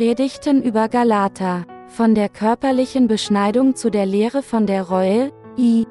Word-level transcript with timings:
Predigten 0.00 0.62
über 0.62 0.88
Galater, 0.88 1.66
von 1.88 2.14
der 2.14 2.30
körperlichen 2.30 3.06
Beschneidung 3.06 3.76
zu 3.76 3.90
der 3.90 4.06
Lehre 4.06 4.42
von 4.42 4.66
der 4.66 4.84
Reue, 4.84 5.30
I. 5.58 5.86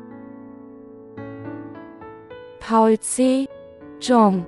Paul 2.59 2.99
C. 2.99 3.47
Jong 4.01 4.47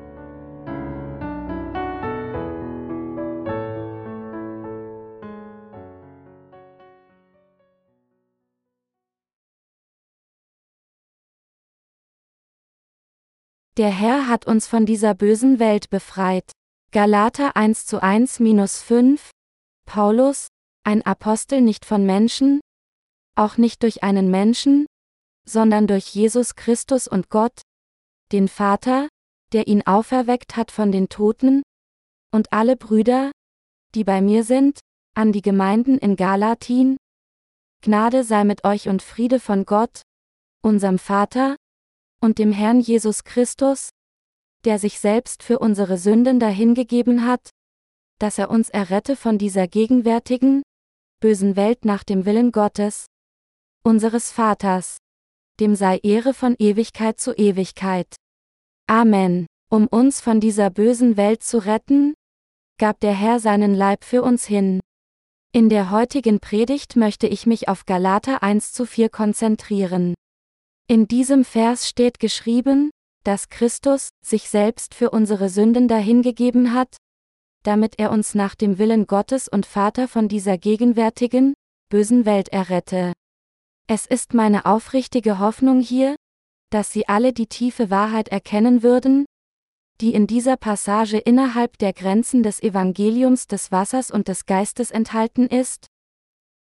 Der 13.78 13.90
Herr 13.90 14.28
hat 14.28 14.48
uns 14.48 14.66
von 14.66 14.88
dieser 14.88 15.14
bösen 15.14 15.60
Welt 15.60 15.92
befreit. 15.92 16.52
Galater 16.92 17.56
1 17.56 17.86
zu 17.86 18.02
1 18.02 18.40
minus 18.40 18.82
5. 18.82 19.30
Paulus, 19.92 20.48
ein 20.86 21.02
Apostel 21.02 21.60
nicht 21.60 21.84
von 21.84 22.06
Menschen, 22.06 22.62
auch 23.36 23.58
nicht 23.58 23.84
durch 23.84 24.04
einen 24.04 24.32
Menschen, 24.32 24.86
sondern 25.46 25.86
durch 25.86 26.16
Jesus 26.16 26.56
Christus 26.56 27.10
und 27.10 27.28
Gott, 27.30 27.62
den 28.32 28.48
Vater, 28.48 29.10
der 29.52 29.68
ihn 29.68 29.86
auferweckt 29.86 30.56
hat 30.56 30.72
von 30.72 30.94
den 30.94 31.10
Toten, 31.10 31.62
und 32.34 32.54
alle 32.54 32.78
Brüder, 32.78 33.32
die 33.94 34.06
bei 34.06 34.22
mir 34.22 34.46
sind, 34.46 34.80
an 35.14 35.34
die 35.34 35.42
Gemeinden 35.42 35.98
in 35.98 36.16
Galatin. 36.16 36.96
Gnade 37.82 38.24
sei 38.24 38.46
mit 38.46 38.64
euch 38.64 38.88
und 38.88 39.02
Friede 39.02 39.42
von 39.42 39.66
Gott, 39.66 40.04
unserem 40.64 41.00
Vater, 41.00 41.58
und 42.22 42.40
dem 42.40 42.54
Herrn 42.54 42.80
Jesus 42.80 43.26
Christus, 43.26 43.90
der 44.64 44.80
sich 44.80 45.02
selbst 45.02 45.44
für 45.44 45.60
unsere 45.60 45.98
Sünden 45.98 46.40
dahingegeben 46.40 47.26
hat, 47.26 47.50
dass 48.22 48.38
er 48.38 48.52
uns 48.52 48.70
errette 48.70 49.16
von 49.16 49.38
dieser 49.38 49.68
gegenwärtigen, 49.68 50.62
bösen 51.20 51.56
Welt 51.56 51.86
nach 51.86 52.04
dem 52.04 52.26
Willen 52.26 52.52
Gottes, 52.52 53.08
unseres 53.84 54.32
Vaters. 54.32 54.98
Dem 55.60 55.76
sei 55.76 55.98
Ehre 56.04 56.34
von 56.34 56.56
Ewigkeit 56.58 57.20
zu 57.20 57.34
Ewigkeit. 57.34 58.16
Amen. 58.88 59.48
Um 59.70 59.88
uns 59.88 60.22
von 60.22 60.40
dieser 60.40 60.70
bösen 60.70 61.18
Welt 61.18 61.44
zu 61.44 61.66
retten, 61.66 62.14
gab 62.78 63.00
der 63.00 63.14
Herr 63.14 63.40
seinen 63.40 63.74
Leib 63.74 64.04
für 64.04 64.22
uns 64.22 64.46
hin. 64.46 64.80
In 65.52 65.70
der 65.70 65.92
heutigen 65.92 66.40
Predigt 66.40 66.96
möchte 66.96 67.28
ich 67.28 67.46
mich 67.46 67.70
auf 67.70 67.86
Galater 67.86 68.44
1 68.44 68.74
zu 68.74 68.86
4 68.86 69.10
konzentrieren. 69.10 70.14
In 70.88 71.08
diesem 71.08 71.44
Vers 71.44 71.88
steht 71.88 72.20
geschrieben, 72.20 72.92
dass 73.24 73.50
Christus 73.50 74.10
sich 74.24 74.50
selbst 74.50 74.94
für 74.94 75.10
unsere 75.12 75.50
Sünden 75.50 75.88
dahingegeben 75.88 76.74
hat, 76.74 76.98
damit 77.64 78.00
er 78.00 78.12
uns 78.12 78.36
nach 78.36 78.56
dem 78.56 78.78
Willen 78.78 79.08
Gottes 79.08 79.48
und 79.48 79.66
Vater 79.66 80.08
von 80.08 80.28
dieser 80.28 80.58
gegenwärtigen, 80.58 81.54
bösen 81.90 82.26
Welt 82.26 82.50
errette. 82.50 83.14
Es 83.88 84.06
ist 84.06 84.34
meine 84.34 84.66
aufrichtige 84.66 85.40
Hoffnung 85.40 85.82
hier, 85.82 86.16
dass 86.70 86.92
Sie 86.92 87.08
alle 87.08 87.34
die 87.34 87.48
tiefe 87.48 87.90
Wahrheit 87.90 88.30
erkennen 88.30 88.84
würden, 88.84 89.26
die 90.00 90.14
in 90.14 90.26
dieser 90.26 90.58
Passage 90.58 91.18
innerhalb 91.18 91.78
der 91.78 91.94
Grenzen 91.94 92.42
des 92.42 92.62
Evangeliums 92.64 93.48
des 93.48 93.72
Wassers 93.72 94.10
und 94.10 94.28
des 94.28 94.46
Geistes 94.46 94.90
enthalten 94.90 95.48
ist, 95.48 95.88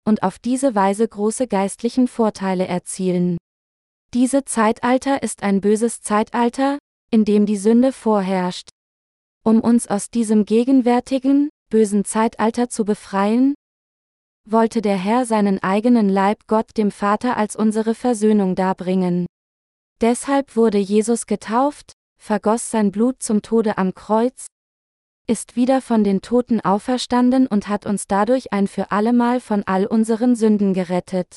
und 0.04 0.22
auf 0.22 0.38
diese 0.38 0.74
Weise 0.74 1.06
große 1.06 1.46
geistlichen 1.46 2.08
Vorteile 2.08 2.66
erzielen. 2.66 3.38
Diese 4.14 4.44
Zeitalter 4.44 5.22
ist 5.22 5.42
ein 5.42 5.60
böses 5.60 6.02
Zeitalter, 6.02 6.78
in 7.10 7.24
dem 7.24 7.46
die 7.46 7.56
Sünde 7.56 7.92
vorherrscht. 7.92 8.68
Um 9.44 9.60
uns 9.60 9.88
aus 9.88 10.08
diesem 10.10 10.44
gegenwärtigen, 10.44 11.48
bösen 11.68 12.04
Zeitalter 12.04 12.68
zu 12.68 12.84
befreien, 12.84 13.54
wollte 14.48 14.82
der 14.82 14.96
Herr 14.96 15.24
seinen 15.26 15.62
eigenen 15.62 16.08
Leib 16.08 16.46
Gott 16.46 16.76
dem 16.76 16.90
Vater 16.90 17.36
als 17.36 17.56
unsere 17.56 17.94
Versöhnung 17.94 18.54
darbringen. 18.54 19.26
Deshalb 20.00 20.56
wurde 20.56 20.78
Jesus 20.78 21.26
getauft, 21.26 21.92
vergoss 22.20 22.70
sein 22.70 22.92
Blut 22.92 23.22
zum 23.22 23.42
Tode 23.42 23.78
am 23.78 23.94
Kreuz, 23.94 24.46
ist 25.26 25.56
wieder 25.56 25.80
von 25.80 26.04
den 26.04 26.22
Toten 26.22 26.60
auferstanden 26.60 27.46
und 27.46 27.68
hat 27.68 27.86
uns 27.86 28.06
dadurch 28.06 28.52
ein 28.52 28.66
für 28.66 28.90
allemal 28.90 29.40
von 29.40 29.62
all 29.66 29.86
unseren 29.86 30.36
Sünden 30.36 30.74
gerettet. 30.74 31.36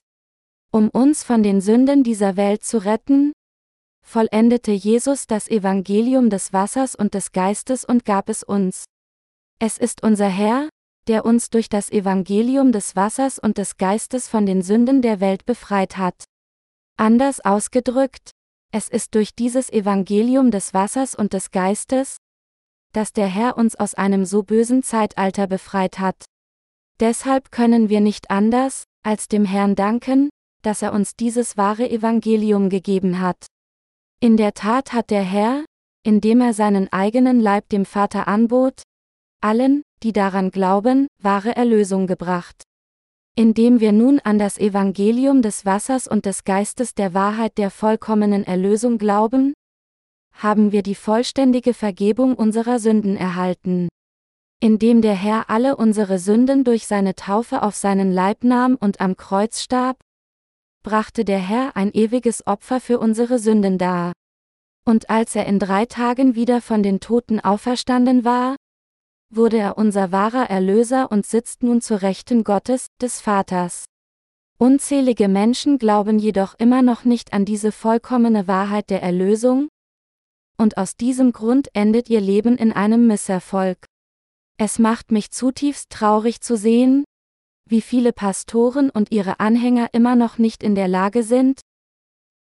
Um 0.72 0.90
uns 0.90 1.24
von 1.24 1.44
den 1.44 1.62
Sünden 1.62 2.04
dieser 2.04 2.36
Welt 2.36 2.64
zu 2.64 2.84
retten, 2.84 3.34
vollendete 4.06 4.72
Jesus 4.72 5.28
das 5.28 5.50
Evangelium 5.50 6.30
des 6.30 6.54
Wassers 6.54 6.96
und 6.96 7.14
des 7.14 7.32
Geistes 7.32 7.84
und 7.84 8.06
gab 8.06 8.30
es 8.30 8.44
uns. 8.44 8.86
Es 9.60 9.78
ist 9.78 10.04
unser 10.04 10.30
Herr, 10.30 10.70
der 11.08 11.26
uns 11.26 11.50
durch 11.50 11.70
das 11.70 11.92
Evangelium 11.92 12.72
des 12.72 12.96
Wassers 12.96 13.40
und 13.40 13.58
des 13.58 13.78
Geistes 13.78 14.28
von 14.28 14.46
den 14.46 14.62
Sünden 14.62 15.02
der 15.02 15.20
Welt 15.20 15.46
befreit 15.46 15.98
hat. 15.98 16.24
Anders 16.98 17.44
ausgedrückt, 17.44 18.32
es 18.72 18.90
ist 18.90 19.16
durch 19.16 19.36
dieses 19.36 19.70
Evangelium 19.70 20.52
des 20.52 20.74
Wassers 20.74 21.16
und 21.16 21.34
des 21.34 21.52
Geistes, 21.52 22.18
dass 22.94 23.12
der 23.12 23.28
Herr 23.28 23.58
uns 23.58 23.76
aus 23.76 23.94
einem 23.94 24.26
so 24.26 24.44
bösen 24.44 24.84
Zeitalter 24.84 25.48
befreit 25.48 26.00
hat. 26.00 26.26
Deshalb 27.00 27.52
können 27.52 27.90
wir 27.90 28.00
nicht 28.00 28.32
anders, 28.32 28.86
als 29.04 29.28
dem 29.28 29.46
Herrn 29.46 29.76
danken, 29.76 30.30
dass 30.62 30.82
er 30.82 30.94
uns 30.94 31.16
dieses 31.16 31.58
wahre 31.58 31.90
Evangelium 31.90 32.70
gegeben 32.70 33.20
hat. 33.20 33.46
In 34.20 34.38
der 34.38 34.54
Tat 34.54 34.94
hat 34.94 35.10
der 35.10 35.24
Herr, 35.24 35.66
indem 36.04 36.42
er 36.42 36.54
seinen 36.54 36.92
eigenen 36.92 37.40
Leib 37.40 37.70
dem 37.70 37.86
Vater 37.86 38.28
anbot, 38.28 38.84
allen, 39.42 39.84
die 40.04 40.14
daran 40.14 40.52
glauben, 40.52 41.08
wahre 41.22 41.56
Erlösung 41.56 42.08
gebracht. 42.08 42.64
Indem 43.36 43.80
wir 43.80 43.92
nun 43.92 44.20
an 44.20 44.40
das 44.40 44.58
Evangelium 44.58 45.42
des 45.42 45.66
Wassers 45.66 46.08
und 46.08 46.26
des 46.26 46.44
Geistes 46.44 46.94
der 46.94 47.14
Wahrheit 47.14 47.58
der 47.58 47.70
vollkommenen 47.70 48.46
Erlösung 48.46 48.98
glauben, 48.98 49.54
haben 50.34 50.72
wir 50.72 50.84
die 50.84 50.96
vollständige 50.96 51.74
Vergebung 51.74 52.36
unserer 52.36 52.80
Sünden 52.80 53.18
erhalten. 53.18 53.90
Indem 54.62 55.02
der 55.02 55.16
Herr 55.16 55.50
alle 55.50 55.76
unsere 55.76 56.18
Sünden 56.18 56.64
durch 56.64 56.88
seine 56.88 57.16
Taufe 57.16 57.62
auf 57.62 57.76
seinen 57.76 58.14
Leib 58.14 58.44
nahm 58.44 58.76
und 58.76 59.02
am 59.02 59.18
Kreuz 59.18 59.62
starb, 59.62 59.98
brachte 60.86 61.26
der 61.26 61.40
Herr 61.40 61.76
ein 61.76 61.92
ewiges 61.92 62.46
Opfer 62.46 62.80
für 62.80 63.00
unsere 63.00 63.40
Sünden 63.40 63.80
dar. 63.80 64.14
Und 64.86 65.10
als 65.10 65.36
er 65.36 65.48
in 65.48 65.58
drei 65.58 65.88
Tagen 65.88 66.36
wieder 66.36 66.62
von 66.62 66.84
den 66.84 67.00
Toten 67.00 67.40
auferstanden 67.40 68.24
war, 68.24 68.56
wurde 69.34 69.58
er 69.58 69.80
unser 69.80 70.12
wahrer 70.12 70.48
Erlöser 70.48 71.12
und 71.12 71.26
sitzt 71.26 71.64
nun 71.64 71.82
zur 71.82 72.04
Rechten 72.04 72.44
Gottes, 72.44 72.86
des 73.02 73.20
Vaters. 73.20 73.86
Unzählige 74.60 75.28
Menschen 75.28 75.80
glauben 75.80 76.20
jedoch 76.20 76.54
immer 76.60 76.84
noch 76.84 77.04
nicht 77.04 77.34
an 77.34 77.46
diese 77.46 77.72
vollkommene 77.72 78.48
Wahrheit 78.48 78.92
der 78.92 79.02
Erlösung, 79.02 79.70
und 80.56 80.78
aus 80.78 80.96
diesem 80.96 81.34
Grund 81.34 81.68
endet 81.74 82.12
ihr 82.12 82.22
Leben 82.22 82.58
in 82.58 82.72
einem 82.72 83.08
Misserfolg. 83.08 83.88
Es 84.58 84.78
macht 84.78 85.12
mich 85.12 85.32
zutiefst 85.32 85.90
traurig 85.90 86.42
zu 86.42 86.56
sehen, 86.56 87.06
wie 87.70 87.82
viele 87.82 88.14
Pastoren 88.14 88.90
und 88.90 89.12
ihre 89.12 89.40
Anhänger 89.40 89.90
immer 89.94 90.16
noch 90.16 90.38
nicht 90.38 90.64
in 90.64 90.76
der 90.76 90.88
Lage 90.88 91.24
sind, 91.24 91.62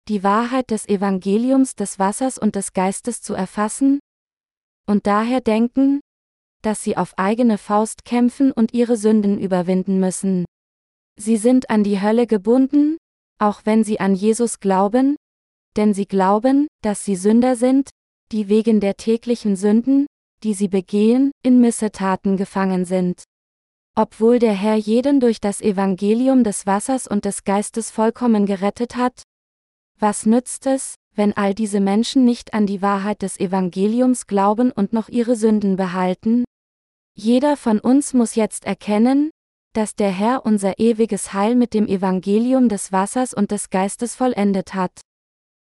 die 0.09 0.23
Wahrheit 0.23 0.71
des 0.71 0.89
Evangeliums 0.89 1.75
des 1.75 1.99
Wassers 1.99 2.39
und 2.39 2.55
des 2.57 2.73
Geistes 2.73 3.23
zu 3.23 3.35
erfassen, 3.35 4.01
und 4.87 5.07
daher 5.07 5.41
denken, 5.41 6.01
dass 6.63 6.83
sie 6.83 6.97
auf 6.97 7.17
eigene 7.17 7.59
Faust 7.59 8.05
kämpfen 8.05 8.53
und 8.53 8.75
ihre 8.75 8.97
Sünden 8.97 9.39
überwinden 9.39 10.01
müssen. 10.01 10.45
Sie 11.17 11.37
sind 11.37 11.71
an 11.71 11.85
die 11.85 12.01
Hölle 12.01 12.27
gebunden, 12.27 12.97
auch 13.39 13.63
wenn 13.65 13.85
sie 13.85 14.01
an 14.01 14.15
Jesus 14.15 14.59
glauben, 14.59 15.17
denn 15.77 15.95
sie 15.95 16.07
glauben, 16.07 16.67
dass 16.83 17.05
sie 17.05 17.17
Sünder 17.17 17.57
sind, 17.57 17.91
die 18.33 18.49
wegen 18.49 18.81
der 18.81 18.97
täglichen 18.97 19.57
Sünden, 19.57 20.07
die 20.43 20.55
sie 20.55 20.69
begehen, 20.69 21.31
in 21.43 21.61
Missetaten 21.61 22.37
gefangen 22.37 22.85
sind. 22.85 23.25
Obwohl 23.95 24.39
der 24.39 24.55
Herr 24.55 24.77
jeden 24.77 25.21
durch 25.21 25.41
das 25.41 25.61
Evangelium 25.61 26.45
des 26.45 26.67
Wassers 26.67 27.07
und 27.07 27.25
des 27.25 27.45
Geistes 27.45 27.91
vollkommen 27.91 28.47
gerettet 28.47 28.97
hat? 28.97 29.25
Was 29.99 30.25
nützt 30.25 30.67
es, 30.67 30.95
wenn 31.15 31.37
all 31.37 31.55
diese 31.55 31.81
Menschen 31.81 32.25
nicht 32.25 32.55
an 32.55 32.67
die 32.67 32.81
Wahrheit 32.81 33.23
des 33.23 33.39
Evangeliums 33.39 34.27
glauben 34.27 34.71
und 34.71 34.93
noch 34.93 35.09
ihre 35.09 35.37
Sünden 35.37 35.77
behalten? 35.77 36.45
Jeder 37.15 37.57
von 37.57 37.79
uns 37.81 38.15
muss 38.15 38.37
jetzt 38.37 38.65
erkennen, 38.65 39.31
dass 39.75 39.95
der 39.95 40.11
Herr 40.11 40.47
unser 40.47 40.79
ewiges 40.79 41.33
Heil 41.33 41.55
mit 41.55 41.75
dem 41.75 41.87
Evangelium 41.87 42.69
des 42.69 42.93
Wassers 42.93 43.35
und 43.35 43.51
des 43.51 43.71
Geistes 43.71 44.15
vollendet 44.15 44.75
hat. 44.75 45.01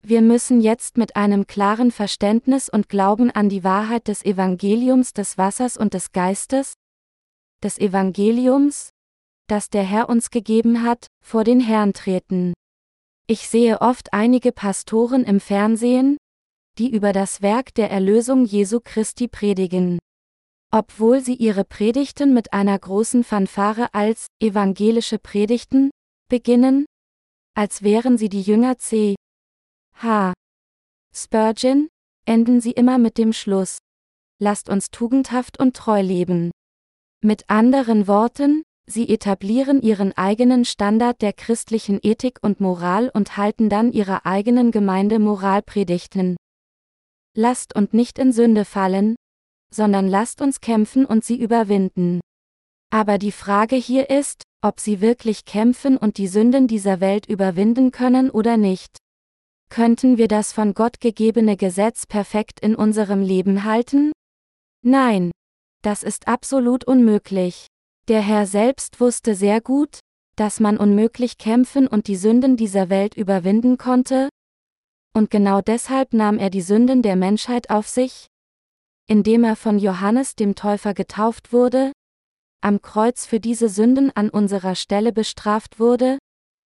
Wir 0.03 0.21
müssen 0.21 0.61
jetzt 0.61 0.99
mit 0.99 1.17
einem 1.17 1.47
klaren 1.47 1.91
Verständnis 1.91 2.69
und 2.69 2.89
Glauben 2.89 3.31
an 3.31 3.49
die 3.49 3.65
Wahrheit 3.65 4.07
des 4.09 4.25
Evangeliums 4.25 5.13
des 5.13 5.39
Wassers 5.39 5.77
und 5.77 5.95
des 5.95 6.13
Geistes, 6.13 6.75
des 7.63 7.79
Evangeliums, 7.79 8.91
das 9.49 9.71
der 9.71 9.83
Herr 9.83 10.09
uns 10.09 10.31
gegeben 10.31 10.83
hat, 10.83 11.07
vor 11.25 11.45
den 11.45 11.61
Herrn 11.61 11.93
treten. 11.93 12.53
Ich 13.27 13.49
sehe 13.49 13.81
oft 13.81 14.13
einige 14.13 14.53
Pastoren 14.53 15.25
im 15.25 15.41
Fernsehen, 15.41 16.17
die 16.79 16.91
über 16.91 17.13
das 17.13 17.43
Werk 17.43 17.75
der 17.75 17.91
Erlösung 17.91 18.45
Jesu 18.45 18.81
Christi 18.83 19.29
predigen. 19.29 19.99
Obwohl 20.71 21.21
sie 21.21 21.35
ihre 21.35 21.65
Predigten 21.65 22.35
mit 22.35 22.53
einer 22.53 22.79
großen 22.79 23.25
Fanfare 23.25 23.93
als 23.95 24.29
evangelische 24.41 25.19
Predigten 25.19 25.91
beginnen, 26.29 26.87
als 27.55 27.83
wären 27.83 28.19
sie 28.19 28.29
die 28.29 28.43
Jünger 28.43 28.79
C. 28.79 29.17
H. 29.97 30.35
Spurgeon, 31.15 31.89
enden 32.27 32.61
sie 32.61 32.73
immer 32.73 32.99
mit 32.99 33.19
dem 33.19 33.33
Schluss. 33.33 33.79
Lasst 34.41 34.69
uns 34.69 34.91
tugendhaft 34.91 35.59
und 35.59 35.75
treu 35.75 36.01
leben. 36.01 36.53
Mit 37.21 37.51
anderen 37.51 38.07
Worten, 38.07 38.63
sie 38.87 39.09
etablieren 39.09 39.83
ihren 39.83 40.13
eigenen 40.17 40.65
Standard 40.65 41.21
der 41.21 41.33
christlichen 41.33 41.99
Ethik 42.01 42.39
und 42.43 42.61
Moral 42.61 43.11
und 43.13 43.37
halten 43.37 43.69
dann 43.69 43.93
ihrer 43.93 44.25
eigenen 44.25 44.71
Gemeinde 44.71 45.19
Moralpredigten. 45.19 46.37
Lasst 47.37 47.75
und 47.75 47.93
nicht 47.93 48.21
in 48.21 48.33
Sünde 48.33 48.65
fallen, 48.65 49.17
sondern 49.75 50.07
lasst 50.07 50.41
uns 50.41 50.61
kämpfen 50.61 51.05
und 51.05 51.25
sie 51.25 51.41
überwinden. 51.41 52.21
Aber 52.91 53.19
die 53.19 53.33
Frage 53.33 53.77
hier 53.77 54.11
ist, 54.11 54.45
ob 54.63 54.79
sie 54.79 55.01
wirklich 55.01 55.45
kämpfen 55.45 55.97
und 55.97 56.19
die 56.19 56.29
Sünden 56.29 56.69
dieser 56.69 57.01
Welt 57.01 57.27
überwinden 57.27 57.91
können 57.91 58.31
oder 58.31 58.57
nicht. 58.57 58.97
Könnten 59.71 60.19
wir 60.19 60.29
das 60.29 60.53
von 60.53 60.73
Gott 60.73 61.01
gegebene 61.01 61.57
Gesetz 61.57 62.07
perfekt 62.07 62.61
in 62.61 62.75
unserem 62.75 63.23
Leben 63.23 63.65
halten? 63.65 64.13
Nein. 64.83 65.33
Das 65.89 66.03
ist 66.03 66.29
absolut 66.29 66.85
unmöglich. 66.85 67.67
Der 68.09 68.21
Herr 68.21 68.47
selbst 68.47 69.01
wusste 69.01 69.35
sehr 69.35 69.63
gut, 69.63 70.01
dass 70.37 70.61
man 70.61 70.77
unmöglich 70.77 71.39
kämpfen 71.39 71.87
und 71.87 72.09
die 72.09 72.17
Sünden 72.17 72.59
dieser 72.59 72.91
Welt 72.91 73.17
überwinden 73.17 73.79
konnte, 73.79 74.29
und 75.15 75.31
genau 75.31 75.63
deshalb 75.63 76.13
nahm 76.13 76.37
er 76.37 76.51
die 76.51 76.61
Sünden 76.61 77.01
der 77.01 77.17
Menschheit 77.17 77.71
auf 77.71 77.89
sich, 77.89 78.27
indem 79.07 79.45
er 79.45 79.57
von 79.57 79.79
Johannes 79.79 80.35
dem 80.37 80.55
Täufer 80.55 80.93
getauft 80.93 81.55
wurde, 81.55 81.93
am 82.61 82.83
Kreuz 82.83 83.25
für 83.25 83.41
diese 83.41 83.71
Sünden 83.71 84.15
an 84.15 84.29
unserer 84.29 84.75
Stelle 84.75 85.11
bestraft 85.11 85.81
wurde, 85.81 86.19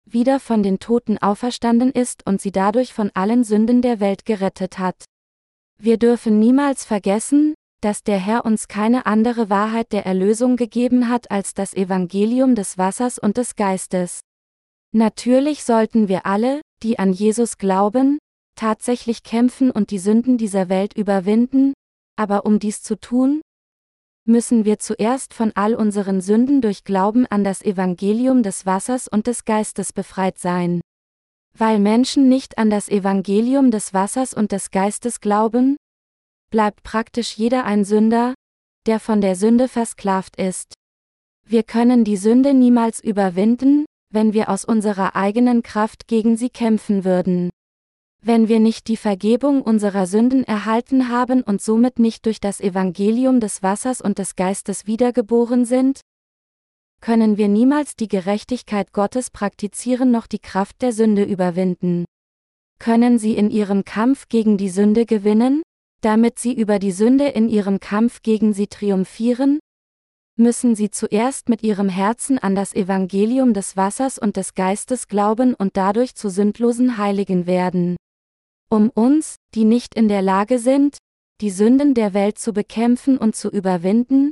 wieder 0.06 0.40
von 0.40 0.62
den 0.62 0.78
Toten 0.78 1.18
auferstanden 1.18 1.92
ist 1.92 2.28
und 2.28 2.42
sie 2.42 2.52
dadurch 2.52 2.94
von 2.94 3.10
allen 3.16 3.44
Sünden 3.44 3.82
der 3.82 4.00
Welt 4.00 4.26
gerettet 4.26 4.78
hat. 4.78 5.04
Wir 5.80 5.98
dürfen 5.98 6.38
niemals 6.38 6.86
vergessen, 6.86 7.56
dass 7.82 8.04
der 8.04 8.18
Herr 8.18 8.46
uns 8.46 8.68
keine 8.68 9.06
andere 9.06 9.50
Wahrheit 9.50 9.92
der 9.92 10.06
Erlösung 10.06 10.56
gegeben 10.56 11.10
hat 11.10 11.32
als 11.32 11.54
das 11.54 11.74
Evangelium 11.74 12.56
des 12.56 12.78
Wassers 12.78 13.20
und 13.20 13.38
des 13.38 13.56
Geistes. 13.56 14.22
Natürlich 14.92 15.64
sollten 15.64 16.08
wir 16.08 16.26
alle, 16.26 16.62
die 16.84 17.00
an 17.00 17.14
Jesus 17.14 17.58
glauben, 17.58 18.18
tatsächlich 18.56 19.24
kämpfen 19.24 19.72
und 19.72 19.92
die 19.92 20.00
Sünden 20.00 20.38
dieser 20.38 20.68
Welt 20.68 20.94
überwinden, 20.94 21.74
aber 22.18 22.46
um 22.46 22.60
dies 22.60 22.82
zu 22.82 23.00
tun, 23.00 23.42
müssen 24.26 24.66
wir 24.66 24.80
zuerst 24.80 25.34
von 25.34 25.52
all 25.56 25.76
unseren 25.76 26.22
Sünden 26.22 26.62
durch 26.62 26.84
Glauben 26.84 27.26
an 27.26 27.44
das 27.44 27.62
Evangelium 27.62 28.44
des 28.44 28.66
Wassers 28.66 29.08
und 29.08 29.28
des 29.28 29.46
Geistes 29.46 29.94
befreit 29.94 30.38
sein. 30.38 30.82
Weil 31.58 31.80
Menschen 31.80 32.30
nicht 32.30 32.58
an 32.58 32.70
das 32.70 32.90
Evangelium 32.90 33.72
des 33.72 33.94
Wassers 33.94 34.34
und 34.34 34.52
des 34.52 34.72
Geistes 34.72 35.20
glauben, 35.20 35.78
bleibt 36.50 36.84
praktisch 36.84 37.38
jeder 37.38 37.66
ein 37.66 37.86
Sünder, 37.86 38.34
der 38.86 39.00
von 39.00 39.22
der 39.22 39.36
Sünde 39.36 39.68
versklavt 39.68 40.36
ist. 40.36 40.74
Wir 41.46 41.64
können 41.64 42.04
die 42.04 42.18
Sünde 42.18 42.54
niemals 42.54 43.00
überwinden, 43.00 43.86
wenn 44.12 44.34
wir 44.34 44.50
aus 44.50 44.66
unserer 44.66 45.16
eigenen 45.16 45.64
Kraft 45.64 46.08
gegen 46.08 46.38
sie 46.38 46.50
kämpfen 46.50 47.06
würden. 47.06 47.50
Wenn 48.22 48.50
wir 48.50 48.60
nicht 48.60 48.88
die 48.88 48.98
Vergebung 48.98 49.62
unserer 49.62 50.06
Sünden 50.06 50.44
erhalten 50.44 51.10
haben 51.10 51.42
und 51.42 51.62
somit 51.62 52.00
nicht 52.00 52.26
durch 52.26 52.40
das 52.42 52.60
Evangelium 52.60 53.40
des 53.40 53.64
Wassers 53.64 54.02
und 54.02 54.18
des 54.18 54.36
Geistes 54.36 54.88
wiedergeboren 54.88 55.64
sind, 55.64 56.02
können 57.02 57.38
wir 57.38 57.48
niemals 57.48 57.96
die 57.96 58.10
Gerechtigkeit 58.10 58.92
Gottes 58.92 59.32
praktizieren 59.32 60.12
noch 60.12 60.28
die 60.28 60.40
Kraft 60.40 60.82
der 60.82 60.92
Sünde 60.92 61.24
überwinden. 61.24 62.04
Können 62.78 63.20
Sie 63.20 63.36
in 63.36 63.50
Ihrem 63.52 63.86
Kampf 63.86 64.28
gegen 64.28 64.58
die 64.58 64.70
Sünde 64.70 65.06
gewinnen, 65.06 65.62
damit 66.02 66.40
Sie 66.40 66.54
über 66.54 66.80
die 66.80 66.92
Sünde 66.92 67.28
in 67.28 67.50
Ihrem 67.50 67.80
Kampf 67.80 68.22
gegen 68.22 68.54
sie 68.54 68.68
triumphieren? 68.68 69.60
Müssen 70.38 70.76
Sie 70.76 70.90
zuerst 70.90 71.50
mit 71.50 71.64
Ihrem 71.64 71.90
Herzen 71.90 72.40
an 72.40 72.56
das 72.56 72.74
Evangelium 72.74 73.54
des 73.54 73.76
Wassers 73.76 74.18
und 74.18 74.38
des 74.38 74.54
Geistes 74.54 75.08
glauben 75.08 75.54
und 75.54 75.76
dadurch 75.78 76.16
zu 76.16 76.30
sündlosen 76.30 76.98
Heiligen 76.98 77.46
werden 77.46 77.98
um 78.70 78.90
uns, 78.90 79.36
die 79.56 79.64
nicht 79.64 79.96
in 79.96 80.08
der 80.08 80.22
Lage 80.22 80.60
sind, 80.60 80.98
die 81.42 81.50
Sünden 81.50 81.94
der 81.94 82.14
Welt 82.14 82.38
zu 82.38 82.54
bekämpfen 82.54 83.18
und 83.18 83.36
zu 83.36 83.50
überwinden, 83.50 84.32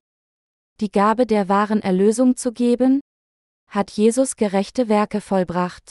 die 0.79 0.91
Gabe 0.91 1.25
der 1.25 1.49
wahren 1.49 1.81
Erlösung 1.81 2.35
zu 2.35 2.51
geben, 2.51 3.01
hat 3.69 3.91
Jesus 3.91 4.35
gerechte 4.35 4.89
Werke 4.89 5.21
vollbracht. 5.21 5.89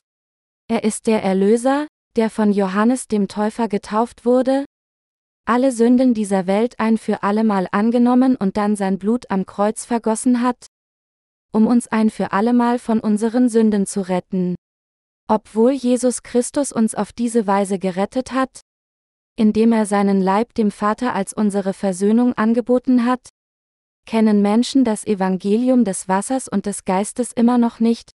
Er 0.69 0.85
ist 0.85 1.07
der 1.07 1.23
Erlöser, 1.23 1.89
der 2.15 2.31
von 2.31 2.53
Johannes 2.53 3.09
dem 3.09 3.29
Täufer 3.29 3.69
getauft 3.69 4.25
wurde, 4.25 4.65
alle 5.47 5.73
Sünden 5.73 6.13
dieser 6.13 6.47
Welt 6.47 6.79
ein 6.79 6.99
für 6.99 7.23
allemal 7.23 7.69
angenommen 7.71 8.37
und 8.37 8.57
dann 8.57 8.77
sein 8.77 8.99
Blut 8.99 9.31
am 9.31 9.47
Kreuz 9.47 9.85
vergossen 9.85 10.43
hat, 10.43 10.67
um 11.53 11.67
uns 11.67 11.89
ein 11.89 12.11
für 12.11 12.33
allemal 12.33 12.79
von 12.79 13.01
unseren 13.01 13.49
Sünden 13.49 13.87
zu 13.87 14.01
retten. 14.09 14.57
Obwohl 15.29 15.73
Jesus 15.73 16.23
Christus 16.23 16.73
uns 16.73 16.95
auf 16.95 17.13
diese 17.13 17.47
Weise 17.47 17.79
gerettet 17.79 18.33
hat, 18.33 18.61
indem 19.37 19.73
er 19.73 19.87
seinen 19.87 20.21
Leib 20.21 20.55
dem 20.55 20.71
Vater 20.71 21.15
als 21.15 21.33
unsere 21.33 21.73
Versöhnung 21.73 22.33
angeboten 22.35 23.05
hat, 23.05 23.29
kennen 24.07 24.43
Menschen 24.43 24.85
das 24.85 25.07
Evangelium 25.07 25.85
des 25.85 26.09
Wassers 26.09 26.49
und 26.49 26.67
des 26.67 26.85
Geistes 26.85 27.33
immer 27.33 27.59
noch 27.59 27.81
nicht, 27.81 28.11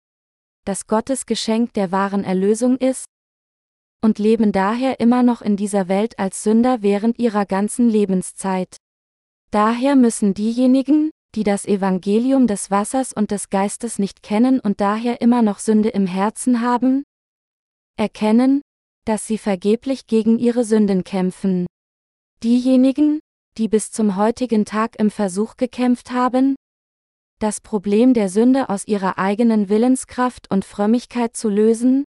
das 0.65 0.87
Gottes 0.87 1.25
Geschenk 1.25 1.73
der 1.73 1.91
wahren 1.91 2.23
Erlösung 2.23 2.77
ist, 2.77 3.05
und 4.03 4.19
leben 4.19 4.51
daher 4.51 4.99
immer 4.99 5.23
noch 5.23 5.41
in 5.41 5.57
dieser 5.57 5.87
Welt 5.87 6.19
als 6.19 6.43
Sünder 6.43 6.81
während 6.81 7.19
ihrer 7.19 7.45
ganzen 7.45 7.89
Lebenszeit. 7.89 8.77
Daher 9.51 9.95
müssen 9.95 10.33
diejenigen, 10.33 11.11
die 11.35 11.43
das 11.43 11.65
Evangelium 11.65 12.47
des 12.47 12.71
Wassers 12.71 13.13
und 13.13 13.31
des 13.31 13.49
Geistes 13.49 13.99
nicht 13.99 14.23
kennen 14.23 14.59
und 14.59 14.81
daher 14.81 15.21
immer 15.21 15.41
noch 15.41 15.59
Sünde 15.59 15.89
im 15.89 16.07
Herzen 16.07 16.61
haben? 16.61 17.03
Erkennen, 17.97 18.61
dass 19.05 19.27
sie 19.27 19.37
vergeblich 19.37 20.07
gegen 20.07 20.37
ihre 20.37 20.63
Sünden 20.63 21.03
kämpfen. 21.03 21.65
Diejenigen, 22.43 23.19
die 23.57 23.67
bis 23.67 23.91
zum 23.91 24.15
heutigen 24.15 24.65
Tag 24.65 24.99
im 24.99 25.09
Versuch 25.09 25.57
gekämpft 25.57 26.11
haben, 26.11 26.55
das 27.39 27.61
Problem 27.61 28.13
der 28.13 28.29
Sünde 28.29 28.69
aus 28.69 28.87
ihrer 28.87 29.17
eigenen 29.17 29.69
Willenskraft 29.69 30.49
und 30.51 30.65
Frömmigkeit 30.65 31.37
zu 31.37 31.49
lösen, 31.49 32.03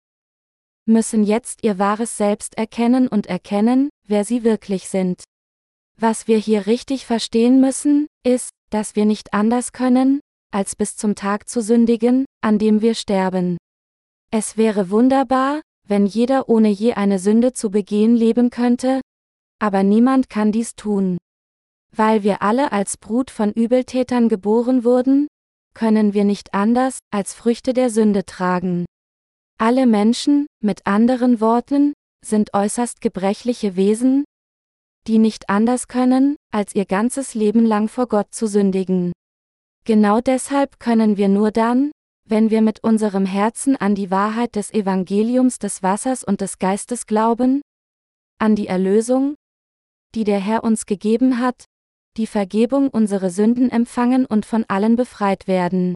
müssen 0.88 1.24
jetzt 1.24 1.64
ihr 1.64 1.80
wahres 1.80 2.18
Selbst 2.18 2.58
erkennen 2.58 3.08
und 3.08 3.28
erkennen, 3.28 3.90
wer 4.08 4.24
sie 4.24 4.44
wirklich 4.44 4.90
sind. 4.90 5.24
Was 5.98 6.28
wir 6.28 6.38
hier 6.38 6.68
richtig 6.68 7.06
verstehen 7.06 7.62
müssen, 7.62 8.08
ist, 8.24 8.50
dass 8.70 8.96
wir 8.96 9.06
nicht 9.06 9.34
anders 9.34 9.72
können, 9.72 10.20
als 10.52 10.76
bis 10.76 10.98
zum 10.98 11.16
Tag 11.16 11.50
zu 11.50 11.62
sündigen, 11.62 12.26
an 12.42 12.60
dem 12.60 12.82
wir 12.82 12.96
sterben. 12.96 13.58
Es 14.32 14.58
wäre 14.58 14.90
wunderbar, 14.90 15.62
wenn 15.88 16.06
jeder 16.06 16.50
ohne 16.50 16.70
je 16.70 16.94
eine 16.94 17.20
Sünde 17.20 17.54
zu 17.54 17.70
begehen 17.72 18.16
leben 18.16 18.50
könnte, 18.50 19.02
aber 19.60 19.84
niemand 19.84 20.30
kann 20.30 20.52
dies 20.52 20.76
tun. 20.76 21.18
Weil 21.96 22.24
wir 22.24 22.42
alle 22.42 22.72
als 22.72 22.98
Brut 22.98 23.32
von 23.32 23.52
Übeltätern 23.52 24.28
geboren 24.28 24.84
wurden, 24.84 25.28
können 25.74 26.14
wir 26.14 26.24
nicht 26.24 26.54
anders, 26.54 27.00
als 27.12 27.34
Früchte 27.34 27.74
der 27.74 27.90
Sünde 27.90 28.26
tragen. 28.26 28.86
Alle 29.58 29.86
Menschen, 29.86 30.48
mit 30.62 30.86
anderen 30.86 31.40
Worten, 31.40 31.94
sind 32.26 32.54
äußerst 32.54 33.00
gebrechliche 33.00 33.78
Wesen, 33.78 34.26
die 35.08 35.18
nicht 35.18 35.50
anders 35.50 35.88
können, 35.88 36.36
als 36.52 36.76
ihr 36.76 36.86
ganzes 36.86 37.36
Leben 37.36 37.66
lang 37.66 37.88
vor 37.88 38.08
Gott 38.08 38.34
zu 38.34 38.48
sündigen. 38.48 39.14
Genau 39.86 40.20
deshalb 40.20 40.80
können 40.80 41.16
wir 41.16 41.30
nur 41.30 41.52
dann, 41.52 41.92
wenn 42.28 42.50
wir 42.50 42.62
mit 42.62 42.84
unserem 42.84 43.26
Herzen 43.26 43.78
an 43.78 43.96
die 43.96 44.12
Wahrheit 44.12 44.56
des 44.56 44.74
Evangeliums 44.74 45.60
des 45.60 45.84
Wassers 45.84 46.24
und 46.24 46.42
des 46.42 46.58
Geistes 46.58 47.06
glauben, 47.06 47.62
an 48.40 48.56
die 48.56 48.68
Erlösung, 48.68 49.36
die 50.16 50.24
der 50.24 50.40
Herr 50.40 50.64
uns 50.64 50.86
gegeben 50.86 51.40
hat, 51.40 51.66
die 52.18 52.28
Vergebung 52.28 52.90
unserer 52.90 53.30
Sünden 53.30 53.70
empfangen 53.70 54.26
und 54.26 54.46
von 54.46 54.66
allen 54.68 54.96
befreit 54.96 55.48
werden. 55.48 55.94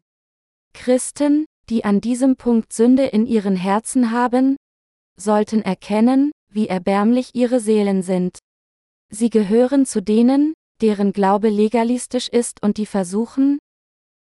Christen, 0.72 1.46
die 1.70 1.84
an 1.84 2.00
diesem 2.00 2.36
Punkt 2.36 2.72
Sünde 2.72 3.06
in 3.06 3.26
ihren 3.26 3.56
Herzen 3.56 4.10
haben, 4.10 4.56
sollten 5.16 5.62
erkennen, 5.62 6.32
wie 6.52 6.66
erbärmlich 6.66 7.34
ihre 7.34 7.60
Seelen 7.60 8.02
sind. 8.02 8.38
Sie 9.10 9.30
gehören 9.30 9.86
zu 9.86 10.02
denen, 10.02 10.52
deren 10.80 11.12
Glaube 11.12 11.48
legalistisch 11.48 12.28
ist 12.28 12.62
und 12.62 12.76
die 12.76 12.86
versuchen, 12.86 13.58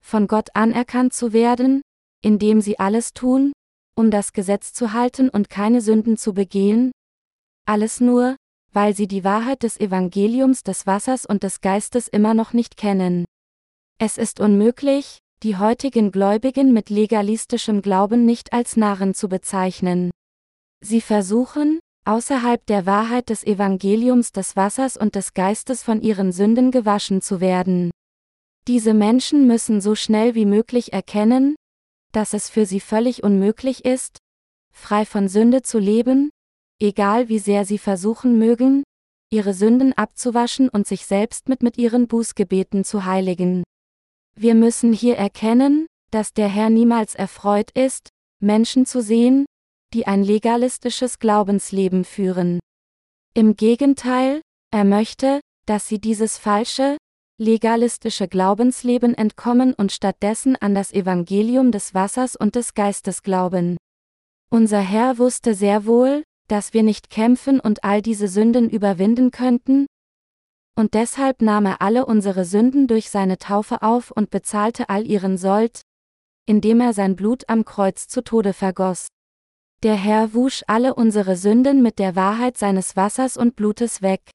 von 0.02 0.26
Gott 0.26 0.48
anerkannt 0.54 1.12
zu 1.12 1.32
werden, 1.32 1.82
indem 2.22 2.60
sie 2.60 2.78
alles 2.78 3.12
tun, 3.12 3.52
um 3.94 4.10
das 4.10 4.32
Gesetz 4.32 4.72
zu 4.72 4.92
halten 4.92 5.28
und 5.28 5.50
keine 5.50 5.80
Sünden 5.80 6.16
zu 6.16 6.32
begehen, 6.32 6.92
alles 7.66 8.00
nur, 8.00 8.36
weil 8.72 8.94
sie 8.94 9.06
die 9.06 9.24
Wahrheit 9.24 9.62
des 9.62 9.78
Evangeliums 9.78 10.62
des 10.62 10.86
Wassers 10.86 11.26
und 11.26 11.42
des 11.42 11.60
Geistes 11.60 12.08
immer 12.08 12.34
noch 12.34 12.52
nicht 12.52 12.76
kennen. 12.76 13.24
Es 13.98 14.18
ist 14.18 14.40
unmöglich, 14.40 15.18
die 15.44 15.58
heutigen 15.58 16.10
Gläubigen 16.10 16.72
mit 16.72 16.88
legalistischem 16.88 17.82
Glauben 17.82 18.24
nicht 18.24 18.54
als 18.54 18.78
Narren 18.78 19.12
zu 19.12 19.28
bezeichnen. 19.28 20.10
Sie 20.80 21.02
versuchen, 21.02 21.80
außerhalb 22.06 22.64
der 22.64 22.86
Wahrheit 22.86 23.28
des 23.28 23.44
Evangeliums 23.44 24.32
des 24.32 24.56
Wassers 24.56 24.96
und 24.96 25.14
des 25.14 25.34
Geistes 25.34 25.82
von 25.82 26.00
ihren 26.00 26.32
Sünden 26.32 26.70
gewaschen 26.70 27.20
zu 27.20 27.42
werden. 27.42 27.90
Diese 28.68 28.94
Menschen 28.94 29.46
müssen 29.46 29.82
so 29.82 29.94
schnell 29.94 30.34
wie 30.34 30.46
möglich 30.46 30.94
erkennen, 30.94 31.56
dass 32.12 32.32
es 32.32 32.48
für 32.48 32.64
sie 32.64 32.80
völlig 32.80 33.22
unmöglich 33.22 33.84
ist, 33.84 34.16
frei 34.74 35.04
von 35.04 35.28
Sünde 35.28 35.60
zu 35.60 35.78
leben, 35.78 36.30
egal 36.80 37.28
wie 37.28 37.38
sehr 37.38 37.66
sie 37.66 37.78
versuchen 37.78 38.38
mögen, 38.38 38.82
ihre 39.30 39.52
Sünden 39.52 39.92
abzuwaschen 39.92 40.70
und 40.70 40.86
sich 40.86 41.04
selbst 41.04 41.50
mit 41.50 41.62
mit 41.62 41.76
ihren 41.76 42.08
Bußgebeten 42.08 42.82
zu 42.82 43.04
heiligen. 43.04 43.62
Wir 44.36 44.54
müssen 44.54 44.92
hier 44.92 45.16
erkennen, 45.16 45.86
dass 46.10 46.32
der 46.32 46.48
Herr 46.48 46.70
niemals 46.70 47.14
erfreut 47.14 47.70
ist, 47.72 48.08
Menschen 48.40 48.84
zu 48.84 49.00
sehen, 49.00 49.46
die 49.92 50.06
ein 50.06 50.22
legalistisches 50.22 51.18
Glaubensleben 51.18 52.04
führen. 52.04 52.58
Im 53.34 53.56
Gegenteil, 53.56 54.40
er 54.72 54.84
möchte, 54.84 55.40
dass 55.66 55.88
sie 55.88 55.98
dieses 56.00 56.36
falsche, 56.36 56.96
legalistische 57.40 58.28
Glaubensleben 58.28 59.14
entkommen 59.14 59.74
und 59.74 59.92
stattdessen 59.92 60.56
an 60.56 60.74
das 60.74 60.92
Evangelium 60.92 61.72
des 61.72 61.94
Wassers 61.94 62.36
und 62.36 62.54
des 62.54 62.74
Geistes 62.74 63.22
glauben. 63.22 63.76
Unser 64.50 64.80
Herr 64.80 65.18
wusste 65.18 65.54
sehr 65.54 65.86
wohl, 65.86 66.22
dass 66.48 66.74
wir 66.74 66.82
nicht 66.82 67.10
kämpfen 67.10 67.60
und 67.60 67.82
all 67.82 68.02
diese 68.02 68.28
Sünden 68.28 68.68
überwinden 68.68 69.30
könnten, 69.30 69.86
und 70.76 70.94
deshalb 70.94 71.42
nahm 71.42 71.66
er 71.66 71.80
alle 71.80 72.06
unsere 72.06 72.44
Sünden 72.44 72.86
durch 72.86 73.10
seine 73.10 73.38
Taufe 73.38 73.82
auf 73.82 74.10
und 74.10 74.30
bezahlte 74.30 74.88
all 74.88 75.06
ihren 75.06 75.36
Sold, 75.36 75.82
indem 76.46 76.80
er 76.80 76.92
sein 76.92 77.16
Blut 77.16 77.48
am 77.48 77.64
Kreuz 77.64 78.08
zu 78.08 78.22
Tode 78.22 78.52
vergoss. 78.52 79.08
Der 79.82 79.94
Herr 79.94 80.34
wusch 80.34 80.64
alle 80.66 80.94
unsere 80.94 81.36
Sünden 81.36 81.82
mit 81.82 81.98
der 81.98 82.16
Wahrheit 82.16 82.56
seines 82.56 82.96
Wassers 82.96 83.36
und 83.36 83.54
Blutes 83.54 84.02
weg. 84.02 84.30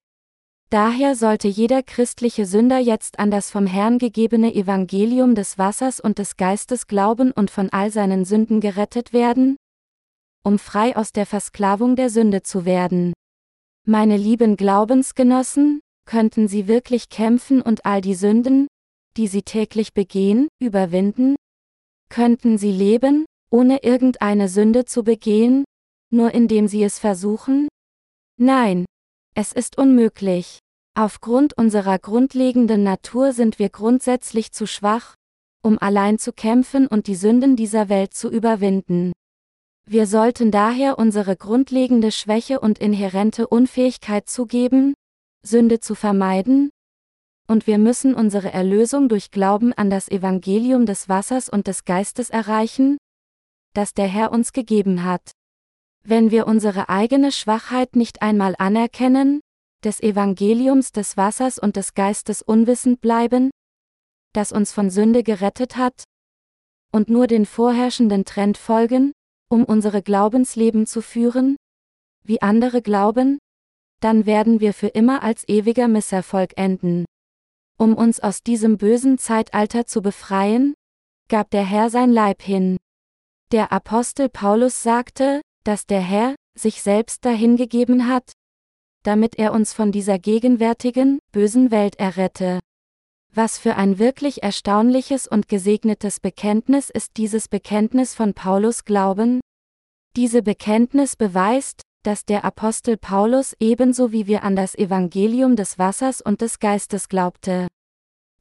Daher 0.70 1.16
sollte 1.16 1.48
jeder 1.48 1.82
christliche 1.82 2.46
Sünder 2.46 2.78
jetzt 2.78 3.18
an 3.18 3.32
das 3.32 3.50
vom 3.50 3.66
Herrn 3.66 3.98
gegebene 3.98 4.54
Evangelium 4.54 5.34
des 5.34 5.58
Wassers 5.58 6.00
und 6.00 6.20
des 6.20 6.38
Geistes 6.38 6.86
glauben 6.86 7.32
und 7.32 7.50
von 7.50 7.70
all 7.72 7.90
seinen 7.90 8.24
Sünden 8.24 8.62
gerettet 8.62 9.12
werden, 9.12 9.58
um 10.44 10.60
frei 10.60 10.96
aus 10.96 11.12
der 11.12 11.26
Versklavung 11.26 11.96
der 11.96 12.12
Sünde 12.12 12.44
zu 12.44 12.66
werden. 12.66 13.14
Meine 13.88 14.18
lieben 14.18 14.58
Glaubensgenossen, 14.58 15.82
könnten 16.10 16.48
sie 16.48 16.68
wirklich 16.68 17.10
kämpfen 17.10 17.62
und 17.62 17.86
all 17.86 18.02
die 18.02 18.16
Sünden, 18.16 18.68
die 19.16 19.28
sie 19.28 19.44
täglich 19.44 19.94
begehen, 19.94 20.48
überwinden? 20.60 21.36
Könnten 22.10 22.58
sie 22.58 22.72
leben, 22.72 23.26
ohne 23.52 23.84
irgendeine 23.84 24.50
Sünde 24.50 24.86
zu 24.86 25.04
begehen, 25.04 25.66
nur 26.12 26.34
indem 26.34 26.68
sie 26.68 26.82
es 26.82 26.98
versuchen? 26.98 27.68
Nein, 28.38 28.86
es 29.36 29.54
ist 29.54 29.78
unmöglich. 29.78 30.58
Aufgrund 30.98 31.56
unserer 31.56 32.00
grundlegenden 32.00 32.82
Natur 32.82 33.32
sind 33.32 33.60
wir 33.60 33.70
grundsätzlich 33.70 34.52
zu 34.52 34.66
schwach, 34.66 35.14
um 35.62 35.78
allein 35.78 36.18
zu 36.18 36.34
kämpfen 36.34 36.88
und 36.88 37.06
die 37.06 37.16
Sünden 37.16 37.56
dieser 37.56 37.88
Welt 37.88 38.16
zu 38.16 38.32
überwinden. 38.32 39.14
Wir 39.86 40.08
sollten 40.08 40.50
daher 40.50 40.98
unsere 40.98 41.36
grundlegende 41.36 42.12
Schwäche 42.12 42.60
und 42.60 42.80
inhärente 42.80 43.48
Unfähigkeit 43.48 44.28
zugeben, 44.28 44.96
Sünde 45.46 45.80
zu 45.80 45.96
vermeiden, 45.96 46.70
und 47.48 47.66
wir 47.66 47.80
müssen 47.80 48.14
unsere 48.14 48.54
Erlösung 48.54 49.10
durch 49.10 49.32
Glauben 49.32 49.74
an 49.74 49.90
das 49.90 50.08
Evangelium 50.10 50.86
des 50.86 51.10
Wassers 51.10 51.50
und 51.50 51.66
des 51.66 51.84
Geistes 51.84 52.30
erreichen, 52.30 52.98
das 53.74 53.94
der 53.94 54.08
Herr 54.08 54.32
uns 54.32 54.54
gegeben 54.54 55.04
hat. 55.04 55.32
Wenn 56.04 56.32
wir 56.32 56.48
unsere 56.48 56.90
eigene 56.90 57.32
Schwachheit 57.32 57.96
nicht 57.96 58.22
einmal 58.22 58.56
anerkennen, 58.60 59.42
des 59.84 60.02
Evangeliums 60.02 60.92
des 60.92 61.18
Wassers 61.18 61.58
und 61.58 61.76
des 61.76 61.94
Geistes 61.94 62.42
unwissend 62.42 63.02
bleiben, 63.02 63.50
das 64.34 64.52
uns 64.52 64.72
von 64.72 64.90
Sünde 64.90 65.24
gerettet 65.24 65.76
hat, 65.76 66.04
und 66.92 67.10
nur 67.10 67.28
den 67.28 67.46
vorherrschenden 67.46 68.26
Trend 68.26 68.58
folgen, 68.58 69.14
um 69.50 69.64
unsere 69.64 70.02
Glaubensleben 70.02 70.86
zu 70.86 71.02
führen, 71.02 71.56
wie 72.24 72.42
andere 72.42 72.82
glauben, 72.82 73.40
dann 74.00 74.26
werden 74.26 74.60
wir 74.60 74.74
für 74.74 74.88
immer 74.88 75.24
als 75.24 75.48
ewiger 75.48 75.88
Misserfolg 75.88 76.54
enden. 76.58 77.06
Um 77.78 77.96
uns 77.96 78.20
aus 78.20 78.44
diesem 78.44 78.78
bösen 78.78 79.18
Zeitalter 79.18 79.86
zu 79.86 80.02
befreien, 80.02 80.74
gab 81.30 81.50
der 81.52 81.66
Herr 81.66 81.90
sein 81.90 82.12
Leib 82.12 82.42
hin. 82.42 82.78
Der 83.52 83.72
Apostel 83.72 84.30
Paulus 84.30 84.84
sagte, 84.84 85.42
dass 85.64 85.86
der 85.86 86.02
Herr 86.02 86.36
sich 86.58 86.82
selbst 86.82 87.26
dahingegeben 87.26 88.08
hat, 88.08 88.34
damit 89.04 89.40
er 89.40 89.54
uns 89.54 89.74
von 89.74 89.92
dieser 89.92 90.20
gegenwärtigen, 90.20 91.20
bösen 91.32 91.72
Welt 91.72 91.96
errette. 91.98 92.60
Was 93.34 93.60
für 93.60 93.76
ein 93.76 94.00
wirklich 94.00 94.44
erstaunliches 94.44 95.28
und 95.28 95.48
gesegnetes 95.48 96.20
Bekenntnis 96.20 96.90
ist 96.90 97.18
dieses 97.18 97.48
Bekenntnis 97.48 98.16
von 98.16 98.34
Paulus 98.34 98.86
Glauben? 98.86 99.40
Diese 100.16 100.42
Bekenntnis 100.42 101.16
beweist, 101.16 101.82
dass 102.04 102.26
der 102.26 102.46
Apostel 102.46 102.98
Paulus 102.98 103.56
ebenso 103.60 104.12
wie 104.12 104.28
wir 104.28 104.44
an 104.44 104.56
das 104.56 104.76
Evangelium 104.76 105.56
des 105.56 105.78
Wassers 105.78 106.22
und 106.22 106.42
des 106.42 106.60
Geistes 106.60 107.10
glaubte. 107.10 107.68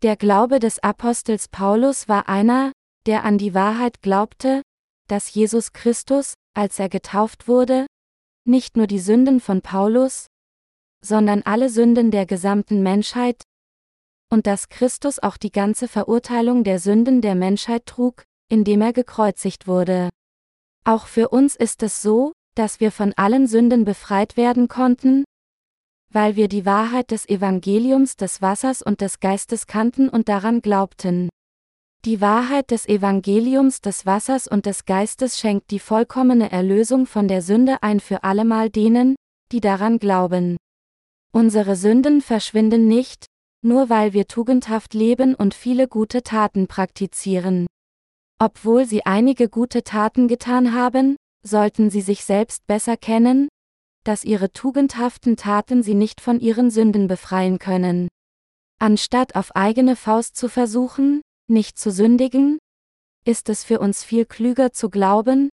Der 0.03 0.17
Glaube 0.17 0.61
des 0.61 0.79
Apostels 0.79 1.49
Paulus 1.49 2.09
war 2.09 2.29
einer, 2.29 2.73
der 3.07 3.25
an 3.25 3.38
die 3.38 3.55
Wahrheit 3.55 4.00
glaubte, 4.00 4.62
dass 5.09 5.33
Jesus 5.33 5.73
Christus, 5.73 6.35
als 6.55 6.79
er 6.79 6.88
getauft 6.88 7.49
wurde, 7.49 7.87
nicht 8.45 8.77
nur 8.77 8.87
die 8.87 9.00
Sünden 9.00 9.41
von 9.41 9.61
Paulus, 9.61 10.27
sondern 11.05 11.43
alle 11.43 11.69
Sünden 11.69 12.11
der 12.11 12.27
gesamten 12.27 12.83
Menschheit, 12.83 13.43
und 14.31 14.47
dass 14.47 14.69
Christus 14.69 15.19
auch 15.19 15.37
die 15.37 15.50
ganze 15.50 15.88
Verurteilung 15.88 16.65
der 16.65 16.79
Sünden 16.79 17.21
der 17.23 17.35
Menschheit 17.35 17.87
trug, 17.87 18.25
indem 18.49 18.83
er 18.83 18.93
gekreuzigt 18.93 19.67
wurde. 19.67 20.11
Auch 20.85 21.07
für 21.07 21.31
uns 21.31 21.57
ist 21.57 21.83
es 21.83 22.03
so, 22.03 22.33
dass 22.59 22.81
wir 22.81 22.91
von 22.91 23.12
allen 23.17 23.47
Sünden 23.47 23.85
befreit 23.85 24.37
werden 24.37 24.67
konnten, 24.67 25.25
weil 26.12 26.37
wir 26.37 26.49
die 26.49 26.67
Wahrheit 26.67 27.11
des 27.11 27.29
Evangeliums 27.29 28.17
des 28.17 28.43
Wassers 28.43 28.83
und 28.83 29.00
des 29.00 29.21
Geistes 29.21 29.67
kannten 29.67 30.09
und 30.09 30.29
daran 30.29 30.61
glaubten. 30.61 31.29
Die 32.05 32.21
Wahrheit 32.21 32.71
des 32.71 32.88
Evangeliums 32.88 33.81
des 33.81 34.07
Wassers 34.07 34.49
und 34.49 34.67
des 34.67 34.87
Geistes 34.87 35.38
schenkt 35.38 35.71
die 35.71 35.79
vollkommene 35.79 36.50
Erlösung 36.50 37.07
von 37.07 37.29
der 37.29 37.43
Sünde 37.43 37.83
ein 37.83 38.00
für 38.00 38.25
allemal 38.25 38.71
denen, 38.71 39.17
die 39.53 39.61
daran 39.61 39.99
glauben. 39.99 40.57
Unsere 41.33 41.77
Sünden 41.77 42.23
verschwinden 42.23 42.88
nicht, 42.88 43.27
nur 43.62 43.91
weil 43.91 44.12
wir 44.12 44.27
tugendhaft 44.27 44.95
leben 44.95 45.35
und 45.35 45.55
viele 45.55 45.88
gute 45.88 46.23
Taten 46.23 46.67
praktizieren. 46.67 47.67
Obwohl 48.41 48.85
sie 48.85 49.05
einige 49.05 49.49
gute 49.49 49.83
Taten 49.83 50.29
getan 50.29 50.73
haben, 50.73 51.17
sollten 51.42 51.90
sie 51.90 52.00
sich 52.00 52.25
selbst 52.25 52.66
besser 52.66 52.97
kennen, 52.97 53.49
dass 54.04 54.25
ihre 54.25 54.52
tugendhaften 54.52 55.37
Taten 55.37 55.83
sie 55.83 55.95
nicht 55.95 56.21
von 56.21 56.40
ihren 56.40 56.71
Sünden 56.71 57.09
befreien 57.09 57.59
können. 57.59 58.09
Anstatt 58.78 59.35
auf 59.35 59.54
eigene 59.57 59.97
Faust 59.97 60.37
zu 60.37 60.49
versuchen, 60.49 61.21
nicht 61.49 61.78
zu 61.78 61.90
sündigen, 61.90 62.59
ist 63.25 63.49
es 63.49 63.64
für 63.64 63.80
uns 63.80 64.04
viel 64.04 64.25
klüger 64.25 64.73
zu 64.73 64.88
glauben, 64.88 65.50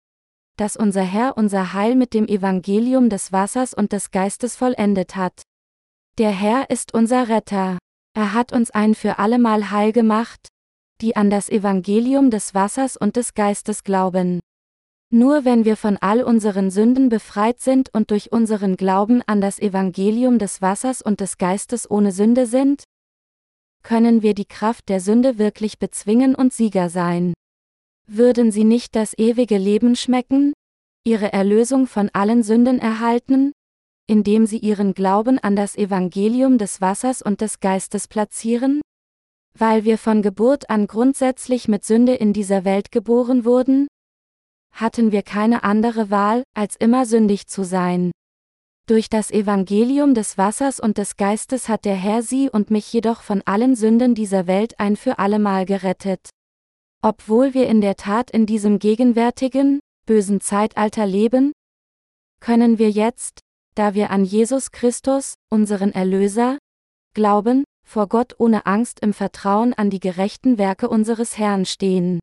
dass 0.56 0.76
unser 0.76 1.02
Herr 1.02 1.36
unser 1.36 1.72
Heil 1.72 1.96
mit 1.96 2.14
dem 2.14 2.26
Evangelium 2.26 3.10
des 3.10 3.32
Wassers 3.32 3.74
und 3.74 3.92
des 3.92 4.10
Geistes 4.10 4.56
vollendet 4.56 5.16
hat. 5.16 5.42
Der 6.18 6.30
Herr 6.30 6.70
ist 6.70 6.94
unser 6.94 7.28
Retter. 7.28 7.78
Er 8.14 8.32
hat 8.32 8.52
uns 8.52 8.70
ein 8.70 8.94
für 8.94 9.18
allemal 9.18 9.70
heil 9.70 9.92
gemacht, 9.92 10.48
die 11.02 11.14
an 11.16 11.28
das 11.28 11.50
Evangelium 11.50 12.30
des 12.30 12.54
Wassers 12.54 12.96
und 12.96 13.16
des 13.16 13.34
Geistes 13.34 13.84
glauben. 13.84 14.40
Nur 15.16 15.46
wenn 15.46 15.64
wir 15.64 15.78
von 15.78 15.96
all 15.96 16.22
unseren 16.22 16.70
Sünden 16.70 17.08
befreit 17.08 17.58
sind 17.58 17.88
und 17.94 18.10
durch 18.10 18.32
unseren 18.32 18.76
Glauben 18.76 19.22
an 19.26 19.40
das 19.40 19.58
Evangelium 19.58 20.38
des 20.38 20.60
Wassers 20.60 21.00
und 21.00 21.20
des 21.20 21.38
Geistes 21.38 21.90
ohne 21.90 22.12
Sünde 22.12 22.44
sind, 22.44 22.84
können 23.82 24.20
wir 24.20 24.34
die 24.34 24.44
Kraft 24.44 24.90
der 24.90 25.00
Sünde 25.00 25.38
wirklich 25.38 25.78
bezwingen 25.78 26.34
und 26.34 26.52
Sieger 26.52 26.90
sein. 26.90 27.32
Würden 28.06 28.52
sie 28.52 28.64
nicht 28.64 28.94
das 28.94 29.16
ewige 29.16 29.56
Leben 29.56 29.96
schmecken, 29.96 30.52
ihre 31.02 31.32
Erlösung 31.32 31.86
von 31.86 32.10
allen 32.12 32.42
Sünden 32.42 32.78
erhalten, 32.78 33.52
indem 34.06 34.44
sie 34.44 34.58
ihren 34.58 34.92
Glauben 34.92 35.38
an 35.38 35.56
das 35.56 35.78
Evangelium 35.78 36.58
des 36.58 36.82
Wassers 36.82 37.22
und 37.22 37.40
des 37.40 37.60
Geistes 37.60 38.06
platzieren? 38.06 38.82
Weil 39.58 39.86
wir 39.86 39.96
von 39.96 40.20
Geburt 40.20 40.68
an 40.68 40.86
grundsätzlich 40.86 41.68
mit 41.68 41.86
Sünde 41.86 42.12
in 42.12 42.34
dieser 42.34 42.66
Welt 42.66 42.92
geboren 42.92 43.46
wurden, 43.46 43.88
hatten 44.76 45.10
wir 45.10 45.22
keine 45.22 45.64
andere 45.64 46.10
Wahl, 46.10 46.44
als 46.54 46.76
immer 46.76 47.06
sündig 47.06 47.46
zu 47.46 47.64
sein. 47.64 48.12
Durch 48.86 49.08
das 49.08 49.32
Evangelium 49.32 50.14
des 50.14 50.38
Wassers 50.38 50.78
und 50.78 50.98
des 50.98 51.16
Geistes 51.16 51.68
hat 51.68 51.84
der 51.84 51.96
Herr 51.96 52.22
sie 52.22 52.48
und 52.48 52.70
mich 52.70 52.92
jedoch 52.92 53.22
von 53.22 53.42
allen 53.44 53.74
Sünden 53.74 54.14
dieser 54.14 54.46
Welt 54.46 54.78
ein 54.78 54.94
für 54.94 55.18
allemal 55.18 55.66
gerettet. 55.66 56.30
Obwohl 57.02 57.52
wir 57.52 57.66
in 57.68 57.80
der 57.80 57.96
Tat 57.96 58.30
in 58.30 58.46
diesem 58.46 58.78
gegenwärtigen, 58.78 59.80
bösen 60.06 60.40
Zeitalter 60.40 61.04
leben, 61.04 61.52
können 62.40 62.78
wir 62.78 62.90
jetzt, 62.90 63.40
da 63.74 63.94
wir 63.94 64.10
an 64.10 64.24
Jesus 64.24 64.70
Christus, 64.70 65.34
unseren 65.50 65.92
Erlöser, 65.92 66.58
glauben, 67.14 67.64
vor 67.84 68.08
Gott 68.08 68.36
ohne 68.38 68.66
Angst 68.66 69.00
im 69.00 69.12
Vertrauen 69.12 69.74
an 69.74 69.90
die 69.90 70.00
gerechten 70.00 70.58
Werke 70.58 70.88
unseres 70.88 71.38
Herrn 71.38 71.64
stehen. 71.64 72.20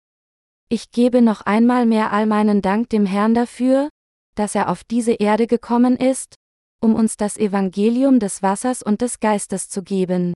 Ich 0.73 0.89
gebe 0.89 1.21
noch 1.21 1.41
einmal 1.41 1.85
mehr 1.85 2.11
all 2.11 2.25
meinen 2.25 2.63
Dank 2.63 2.89
dem 2.89 3.05
Herrn 3.05 3.35
dafür, 3.35 3.89
dass 4.33 4.55
er 4.55 4.71
auf 4.71 4.83
diese 4.83 5.11
Erde 5.11 5.45
gekommen 5.45 5.95
ist, 5.95 6.33
um 6.81 6.95
uns 6.95 7.15
das 7.15 7.37
Evangelium 7.37 8.17
des 8.17 8.41
Wassers 8.41 8.81
und 8.81 9.01
des 9.01 9.19
Geistes 9.19 9.69
zu 9.69 9.83
geben. 9.83 10.33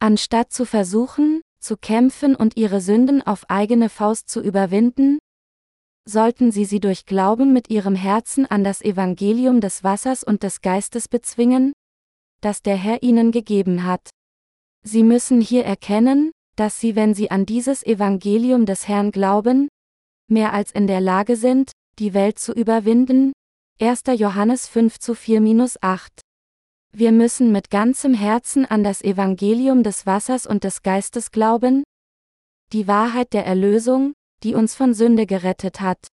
Anstatt 0.00 0.54
zu 0.54 0.64
versuchen, 0.64 1.42
zu 1.60 1.76
kämpfen 1.76 2.34
und 2.34 2.56
ihre 2.56 2.80
Sünden 2.80 3.20
auf 3.20 3.44
eigene 3.50 3.90
Faust 3.90 4.30
zu 4.30 4.40
überwinden, 4.40 5.18
sollten 6.08 6.50
sie 6.50 6.64
sie 6.64 6.80
durch 6.80 7.04
Glauben 7.04 7.52
mit 7.52 7.68
ihrem 7.68 7.94
Herzen 7.94 8.46
an 8.46 8.64
das 8.64 8.80
Evangelium 8.80 9.60
des 9.60 9.84
Wassers 9.84 10.24
und 10.24 10.44
des 10.44 10.62
Geistes 10.62 11.08
bezwingen, 11.08 11.74
das 12.40 12.62
der 12.62 12.76
Herr 12.76 13.02
ihnen 13.02 13.32
gegeben 13.32 13.84
hat. 13.84 14.08
Sie 14.82 15.02
müssen 15.02 15.42
hier 15.42 15.66
erkennen, 15.66 16.30
dass 16.58 16.80
sie, 16.80 16.96
wenn 16.96 17.14
sie 17.14 17.30
an 17.30 17.46
dieses 17.46 17.84
Evangelium 17.84 18.66
des 18.66 18.88
Herrn 18.88 19.12
glauben, 19.12 19.68
mehr 20.28 20.52
als 20.52 20.72
in 20.72 20.88
der 20.88 21.00
Lage 21.00 21.36
sind, 21.36 21.70
die 22.00 22.14
Welt 22.14 22.38
zu 22.38 22.52
überwinden, 22.52 23.32
1. 23.80 24.02
Johannes 24.16 24.66
5 24.66 24.98
zu 24.98 25.12
4-8. 25.12 26.08
Wir 26.92 27.12
müssen 27.12 27.52
mit 27.52 27.70
ganzem 27.70 28.12
Herzen 28.12 28.66
an 28.66 28.82
das 28.82 29.02
Evangelium 29.02 29.84
des 29.84 30.04
Wassers 30.04 30.46
und 30.46 30.64
des 30.64 30.82
Geistes 30.82 31.30
glauben, 31.30 31.84
die 32.72 32.88
Wahrheit 32.88 33.34
der 33.34 33.46
Erlösung, 33.46 34.14
die 34.42 34.54
uns 34.54 34.74
von 34.74 34.94
Sünde 34.94 35.26
gerettet 35.26 35.80
hat. 35.80 36.08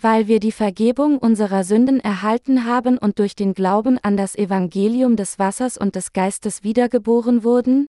Weil 0.00 0.26
wir 0.26 0.40
die 0.40 0.52
Vergebung 0.52 1.18
unserer 1.18 1.64
Sünden 1.64 2.00
erhalten 2.00 2.64
haben 2.64 2.96
und 2.96 3.18
durch 3.18 3.34
den 3.34 3.52
Glauben 3.52 3.98
an 3.98 4.16
das 4.16 4.36
Evangelium 4.36 5.16
des 5.16 5.38
Wassers 5.38 5.76
und 5.76 5.96
des 5.96 6.14
Geistes 6.14 6.62
wiedergeboren 6.62 7.44
wurden, 7.44 7.86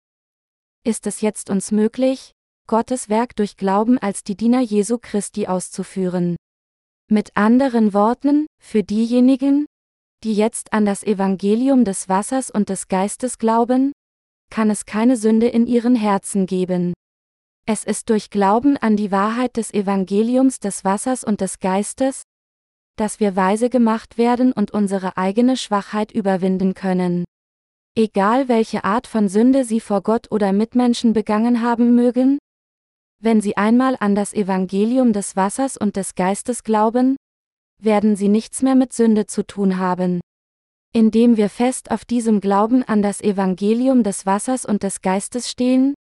ist 0.84 1.06
es 1.06 1.22
jetzt 1.22 1.50
uns 1.50 1.72
möglich, 1.72 2.32
Gottes 2.66 3.08
Werk 3.08 3.36
durch 3.36 3.56
Glauben 3.56 3.98
als 3.98 4.22
die 4.22 4.36
Diener 4.36 4.60
Jesu 4.60 4.98
Christi 4.98 5.46
auszuführen. 5.46 6.36
Mit 7.10 7.36
anderen 7.36 7.92
Worten, 7.92 8.46
für 8.62 8.82
diejenigen, 8.82 9.66
die 10.22 10.34
jetzt 10.34 10.72
an 10.72 10.86
das 10.86 11.02
Evangelium 11.02 11.84
des 11.84 12.08
Wassers 12.08 12.50
und 12.50 12.68
des 12.68 12.88
Geistes 12.88 13.38
glauben, 13.38 13.92
kann 14.50 14.70
es 14.70 14.86
keine 14.86 15.16
Sünde 15.16 15.48
in 15.48 15.66
ihren 15.66 15.96
Herzen 15.96 16.46
geben. 16.46 16.94
Es 17.66 17.84
ist 17.84 18.10
durch 18.10 18.30
Glauben 18.30 18.76
an 18.76 18.96
die 18.96 19.10
Wahrheit 19.10 19.56
des 19.56 19.72
Evangeliums 19.72 20.60
des 20.60 20.84
Wassers 20.84 21.24
und 21.24 21.40
des 21.40 21.58
Geistes, 21.60 22.22
dass 22.96 23.20
wir 23.20 23.36
weise 23.36 23.70
gemacht 23.70 24.18
werden 24.18 24.52
und 24.52 24.70
unsere 24.70 25.16
eigene 25.16 25.56
Schwachheit 25.56 26.12
überwinden 26.12 26.74
können. 26.74 27.24
Egal 27.96 28.48
welche 28.48 28.82
Art 28.82 29.06
von 29.06 29.28
Sünde 29.28 29.64
sie 29.64 29.78
vor 29.78 30.02
Gott 30.02 30.32
oder 30.32 30.52
Mitmenschen 30.52 31.12
begangen 31.12 31.62
haben 31.62 31.94
mögen, 31.94 32.38
wenn 33.20 33.40
sie 33.40 33.56
einmal 33.56 33.96
an 34.00 34.16
das 34.16 34.34
Evangelium 34.34 35.12
des 35.12 35.36
Wassers 35.36 35.76
und 35.76 35.94
des 35.94 36.16
Geistes 36.16 36.64
glauben, 36.64 37.16
werden 37.80 38.16
sie 38.16 38.28
nichts 38.28 38.62
mehr 38.62 38.74
mit 38.74 38.92
Sünde 38.92 39.26
zu 39.26 39.46
tun 39.46 39.78
haben. 39.78 40.20
Indem 40.92 41.36
wir 41.36 41.48
fest 41.48 41.92
auf 41.92 42.04
diesem 42.04 42.40
Glauben 42.40 42.82
an 42.82 43.00
das 43.00 43.20
Evangelium 43.20 44.02
des 44.02 44.26
Wassers 44.26 44.64
und 44.64 44.82
des 44.82 45.00
Geistes 45.00 45.48
stehen, 45.48 45.94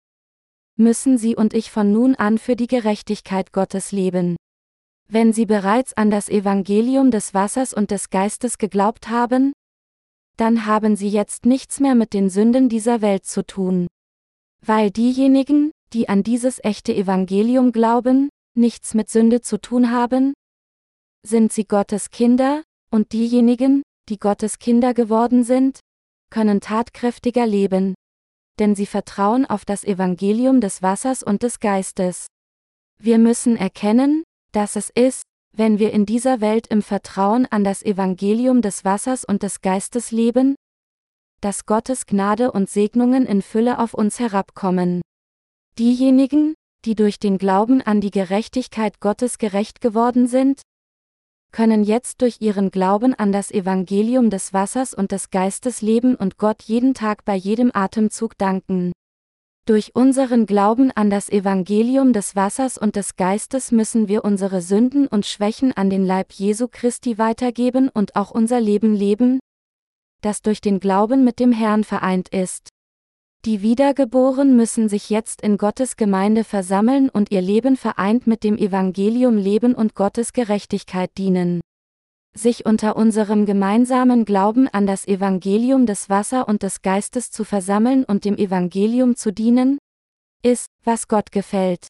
müssen 0.76 1.20
Sie 1.20 1.36
und 1.36 1.54
ich 1.54 1.70
von 1.70 1.92
nun 1.92 2.16
an 2.16 2.40
für 2.40 2.56
die 2.56 2.68
Gerechtigkeit 2.68 3.54
Gottes 3.54 3.92
leben. 3.92 4.36
Wenn 5.08 5.32
Sie 5.32 5.46
bereits 5.46 5.94
an 5.94 6.10
das 6.10 6.28
Evangelium 6.28 7.12
des 7.12 7.36
Wassers 7.36 7.74
und 7.74 7.92
des 7.92 8.10
Geistes 8.10 8.58
geglaubt 8.58 9.10
haben, 9.10 9.54
dann 10.38 10.66
haben 10.66 10.96
Sie 10.96 11.10
jetzt 11.10 11.46
nichts 11.46 11.80
mehr 11.80 11.96
mit 11.96 12.14
den 12.14 12.30
Sünden 12.30 12.70
dieser 12.70 13.02
Welt 13.02 13.26
zu 13.26 13.46
tun. 13.46 13.88
Weil 14.66 14.92
diejenigen, 14.92 15.72
die 15.94 16.10
an 16.10 16.24
dieses 16.24 16.64
echte 16.64 16.94
Evangelium 16.96 17.72
glauben, 17.72 18.30
nichts 18.56 18.94
mit 18.94 19.10
Sünde 19.10 19.42
zu 19.42 19.60
tun 19.60 19.92
haben? 19.92 20.34
Sind 21.26 21.54
sie 21.54 21.66
Gottes 21.66 22.10
Kinder, 22.10 22.64
und 22.92 23.12
diejenigen, 23.14 23.84
die 24.10 24.20
Gottes 24.20 24.60
Kinder 24.60 24.94
geworden 24.94 25.44
sind, 25.44 25.80
können 26.30 26.62
tatkräftiger 26.62 27.46
leben. 27.46 27.96
Denn 28.60 28.76
sie 28.76 28.86
vertrauen 28.86 29.46
auf 29.46 29.66
das 29.66 29.84
Evangelium 29.84 30.62
des 30.62 30.82
Wassers 30.82 31.24
und 31.24 31.44
des 31.44 31.60
Geistes. 31.60 32.28
Wir 33.00 33.18
müssen 33.18 33.58
erkennen, 33.58 34.24
dass 34.52 34.76
es 34.76 34.90
ist, 34.90 35.24
wenn 35.56 35.78
wir 35.80 35.94
in 35.94 36.06
dieser 36.06 36.42
Welt 36.42 36.68
im 36.68 36.82
Vertrauen 36.82 37.46
an 37.46 37.64
das 37.64 37.84
Evangelium 37.84 38.62
des 38.62 38.84
Wassers 38.84 39.24
und 39.24 39.44
des 39.44 39.62
Geistes 39.62 40.12
leben, 40.12 40.56
dass 41.42 41.66
Gottes 41.66 42.06
Gnade 42.06 42.52
und 42.52 42.70
Segnungen 42.70 43.26
in 43.26 43.42
Fülle 43.42 43.78
auf 43.80 43.94
uns 43.94 44.20
herabkommen. 44.20 45.02
Diejenigen, 45.78 46.56
die 46.86 46.96
durch 46.96 47.20
den 47.20 47.38
Glauben 47.38 47.82
an 47.82 48.02
die 48.02 48.12
Gerechtigkeit 48.12 49.00
Gottes 49.00 49.38
gerecht 49.38 49.80
geworden 49.80 50.28
sind, 50.28 50.62
können 51.52 51.84
jetzt 51.84 52.22
durch 52.22 52.42
ihren 52.42 52.72
Glauben 52.72 53.14
an 53.14 53.32
das 53.32 53.52
Evangelium 53.52 54.32
des 54.32 54.54
Wassers 54.54 54.94
und 54.94 55.12
des 55.12 55.30
Geistes 55.30 55.82
leben 55.82 56.16
und 56.16 56.38
Gott 56.38 56.64
jeden 56.64 56.96
Tag 56.96 57.26
bei 57.26 57.36
jedem 57.36 57.70
Atemzug 57.74 58.38
danken. 58.38 58.92
Durch 59.66 59.96
unseren 59.96 60.46
Glauben 60.46 60.92
an 60.92 61.10
das 61.10 61.30
Evangelium 61.30 62.12
des 62.12 62.36
Wassers 62.36 62.78
und 62.78 62.98
des 62.98 63.16
Geistes 63.16 63.72
müssen 63.72 64.10
wir 64.10 64.26
unsere 64.26 64.62
Sünden 64.62 65.08
und 65.08 65.26
Schwächen 65.26 65.72
an 65.72 65.90
den 65.90 66.06
Leib 66.06 66.34
Jesu 66.34 66.68
Christi 66.70 67.18
weitergeben 67.18 67.88
und 67.88 68.18
auch 68.18 68.32
unser 68.32 68.60
Leben 68.60 68.94
leben, 68.94 69.40
das 70.22 70.42
durch 70.42 70.60
den 70.60 70.82
Glauben 70.82 71.24
mit 71.24 71.40
dem 71.40 71.54
Herrn 71.54 71.86
vereint 71.86 72.28
ist. 72.28 72.68
Die 73.46 73.62
Wiedergeboren 73.62 74.58
müssen 74.58 74.90
sich 74.90 75.10
jetzt 75.10 75.42
in 75.42 75.58
Gottes 75.58 75.96
Gemeinde 75.96 76.44
versammeln 76.44 77.08
und 77.08 77.32
ihr 77.32 77.42
Leben 77.42 77.78
vereint 77.78 78.28
mit 78.28 78.44
dem 78.44 78.58
Evangelium 78.58 79.38
leben 79.38 79.76
und 79.76 79.96
Gottes 79.96 80.34
Gerechtigkeit 80.34 81.18
dienen. 81.18 81.62
Sich 82.36 82.66
unter 82.66 82.96
unserem 82.96 83.46
gemeinsamen 83.46 84.26
Glauben 84.26 84.68
an 84.68 84.88
das 84.88 85.08
Evangelium 85.08 85.86
des 85.86 86.10
Wasser 86.10 86.48
und 86.48 86.64
des 86.64 86.82
Geistes 86.82 87.30
zu 87.30 87.44
versammeln 87.44 88.04
und 88.06 88.26
dem 88.26 88.38
Evangelium 88.38 89.16
zu 89.16 89.32
dienen, 89.32 89.78
ist, 90.44 90.68
was 90.84 91.08
Gott 91.08 91.32
gefällt. 91.32 91.88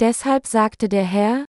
Deshalb 0.00 0.46
sagte 0.46 0.88
der 0.88 1.04
Herr, 1.04 1.44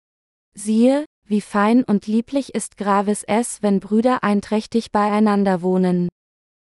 siehe, 0.54 1.06
wie 1.26 1.42
fein 1.42 1.84
und 1.84 2.08
lieblich 2.08 2.56
ist 2.56 2.76
Gravis 2.76 3.24
es, 3.24 3.62
wenn 3.62 3.80
Brüder 3.80 4.24
einträchtig 4.24 4.92
beieinander 4.92 5.62
wohnen. 5.62 6.10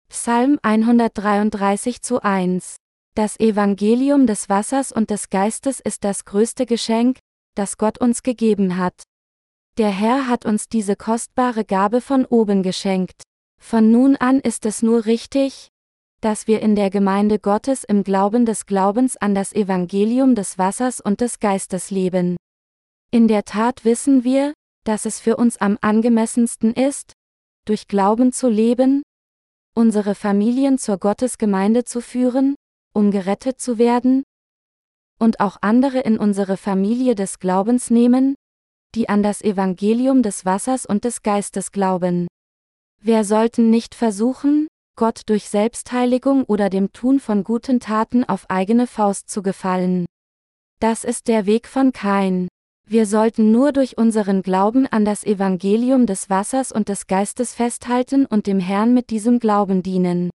Psalm 0.08 0.58
133 0.62 2.00
zu 2.00 2.22
1. 2.22 2.76
Das 3.16 3.38
Evangelium 3.38 4.26
des 4.26 4.48
Wassers 4.48 4.92
und 4.92 5.10
des 5.10 5.28
Geistes 5.28 5.80
ist 5.80 6.04
das 6.04 6.24
größte 6.24 6.66
Geschenk, 6.66 7.18
das 7.54 7.78
Gott 7.78 7.98
uns 7.98 8.22
gegeben 8.22 8.76
hat. 8.76 9.02
Der 9.76 9.90
Herr 9.90 10.28
hat 10.28 10.46
uns 10.46 10.68
diese 10.68 10.94
kostbare 10.94 11.64
Gabe 11.64 12.00
von 12.00 12.24
oben 12.26 12.62
geschenkt. 12.62 13.22
Von 13.60 13.90
nun 13.90 14.14
an 14.14 14.38
ist 14.38 14.66
es 14.66 14.82
nur 14.82 15.04
richtig, 15.04 15.68
dass 16.20 16.46
wir 16.46 16.60
in 16.60 16.76
der 16.76 16.90
Gemeinde 16.90 17.40
Gottes 17.40 17.82
im 17.82 18.04
Glauben 18.04 18.46
des 18.46 18.66
Glaubens 18.66 19.16
an 19.16 19.34
das 19.34 19.52
Evangelium 19.52 20.36
des 20.36 20.58
Wassers 20.58 21.00
und 21.00 21.20
des 21.20 21.40
Geistes 21.40 21.90
leben. 21.90 22.36
In 23.10 23.26
der 23.26 23.44
Tat 23.44 23.84
wissen 23.84 24.22
wir, 24.22 24.54
dass 24.84 25.06
es 25.06 25.18
für 25.18 25.36
uns 25.36 25.56
am 25.56 25.76
angemessensten 25.80 26.72
ist, 26.72 27.12
durch 27.64 27.88
Glauben 27.88 28.32
zu 28.32 28.48
leben, 28.48 29.02
unsere 29.74 30.14
Familien 30.14 30.78
zur 30.78 30.98
Gottesgemeinde 30.98 31.82
zu 31.84 32.00
führen, 32.00 32.54
um 32.94 33.10
gerettet 33.10 33.60
zu 33.60 33.78
werden? 33.78 34.22
Und 35.18 35.40
auch 35.40 35.56
andere 35.62 35.98
in 35.98 36.16
unsere 36.16 36.56
Familie 36.56 37.16
des 37.16 37.40
Glaubens 37.40 37.90
nehmen, 37.90 38.36
die 38.94 39.08
an 39.08 39.22
das 39.22 39.42
Evangelium 39.42 40.22
des 40.22 40.44
Wassers 40.44 40.86
und 40.86 41.04
des 41.04 41.22
Geistes 41.22 41.72
glauben. 41.72 42.26
Wer 43.00 43.24
sollten 43.24 43.70
nicht 43.70 43.94
versuchen, 43.94 44.68
Gott 44.96 45.22
durch 45.26 45.48
Selbstheiligung 45.48 46.44
oder 46.44 46.70
dem 46.70 46.92
Tun 46.92 47.18
von 47.18 47.42
guten 47.42 47.80
Taten 47.80 48.24
auf 48.24 48.48
eigene 48.48 48.86
Faust 48.86 49.28
zu 49.28 49.42
gefallen. 49.42 50.06
Das 50.80 51.04
ist 51.04 51.28
der 51.28 51.46
Weg 51.46 51.66
von 51.66 51.92
Kain. 51.92 52.48
Wir 52.86 53.06
sollten 53.06 53.50
nur 53.50 53.72
durch 53.72 53.96
unseren 53.96 54.42
Glauben 54.42 54.86
an 54.86 55.04
das 55.04 55.24
Evangelium 55.24 56.06
des 56.06 56.30
Wassers 56.30 56.70
und 56.70 56.88
des 56.88 57.06
Geistes 57.06 57.54
festhalten 57.54 58.26
und 58.26 58.46
dem 58.46 58.60
Herrn 58.60 58.94
mit 58.94 59.10
diesem 59.10 59.38
Glauben 59.38 59.82
dienen. 59.82 60.30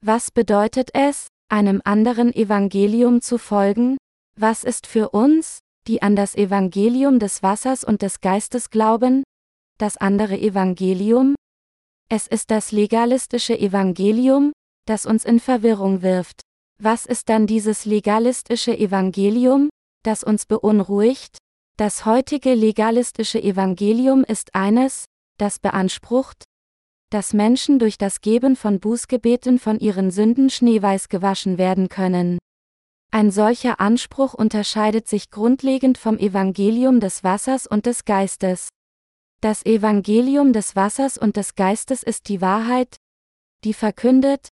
Was 0.00 0.30
bedeutet 0.30 0.90
es, 0.94 1.26
einem 1.48 1.82
anderen 1.84 2.32
Evangelium 2.32 3.20
zu 3.20 3.36
folgen? 3.36 3.98
Was 4.36 4.64
ist 4.64 4.86
für 4.86 5.10
uns, 5.10 5.58
die 5.86 6.02
an 6.02 6.16
das 6.16 6.34
Evangelium 6.34 7.18
des 7.18 7.42
Wassers 7.42 7.84
und 7.84 8.02
des 8.02 8.20
Geistes 8.20 8.70
glauben, 8.70 9.22
das 9.78 9.96
andere 9.96 10.38
Evangelium? 10.38 11.34
Es 12.08 12.26
ist 12.26 12.50
das 12.50 12.72
legalistische 12.72 13.58
Evangelium, 13.58 14.52
das 14.86 15.06
uns 15.06 15.24
in 15.24 15.40
Verwirrung 15.40 16.02
wirft. 16.02 16.40
Was 16.78 17.06
ist 17.06 17.28
dann 17.28 17.46
dieses 17.46 17.84
legalistische 17.84 18.76
Evangelium, 18.76 19.70
das 20.02 20.24
uns 20.24 20.46
beunruhigt? 20.46 21.38
Das 21.76 22.04
heutige 22.04 22.54
legalistische 22.54 23.42
Evangelium 23.42 24.24
ist 24.24 24.54
eines, 24.54 25.06
das 25.38 25.58
beansprucht, 25.58 26.44
dass 27.10 27.32
Menschen 27.32 27.78
durch 27.78 27.98
das 27.98 28.20
Geben 28.20 28.56
von 28.56 28.80
Bußgebeten 28.80 29.58
von 29.58 29.78
ihren 29.78 30.10
Sünden 30.10 30.50
schneeweiß 30.50 31.08
gewaschen 31.08 31.58
werden 31.58 31.88
können. 31.88 32.38
Ein 33.14 33.30
solcher 33.30 33.78
Anspruch 33.78 34.32
unterscheidet 34.32 35.06
sich 35.06 35.30
grundlegend 35.30 35.98
vom 35.98 36.16
Evangelium 36.16 36.98
des 36.98 37.22
Wassers 37.22 37.66
und 37.66 37.84
des 37.84 38.06
Geistes. 38.06 38.70
Das 39.42 39.66
Evangelium 39.66 40.54
des 40.54 40.76
Wassers 40.76 41.18
und 41.18 41.36
des 41.36 41.54
Geistes 41.54 42.02
ist 42.02 42.30
die 42.30 42.40
Wahrheit, 42.40 42.96
die 43.64 43.74
verkündet, 43.74 44.48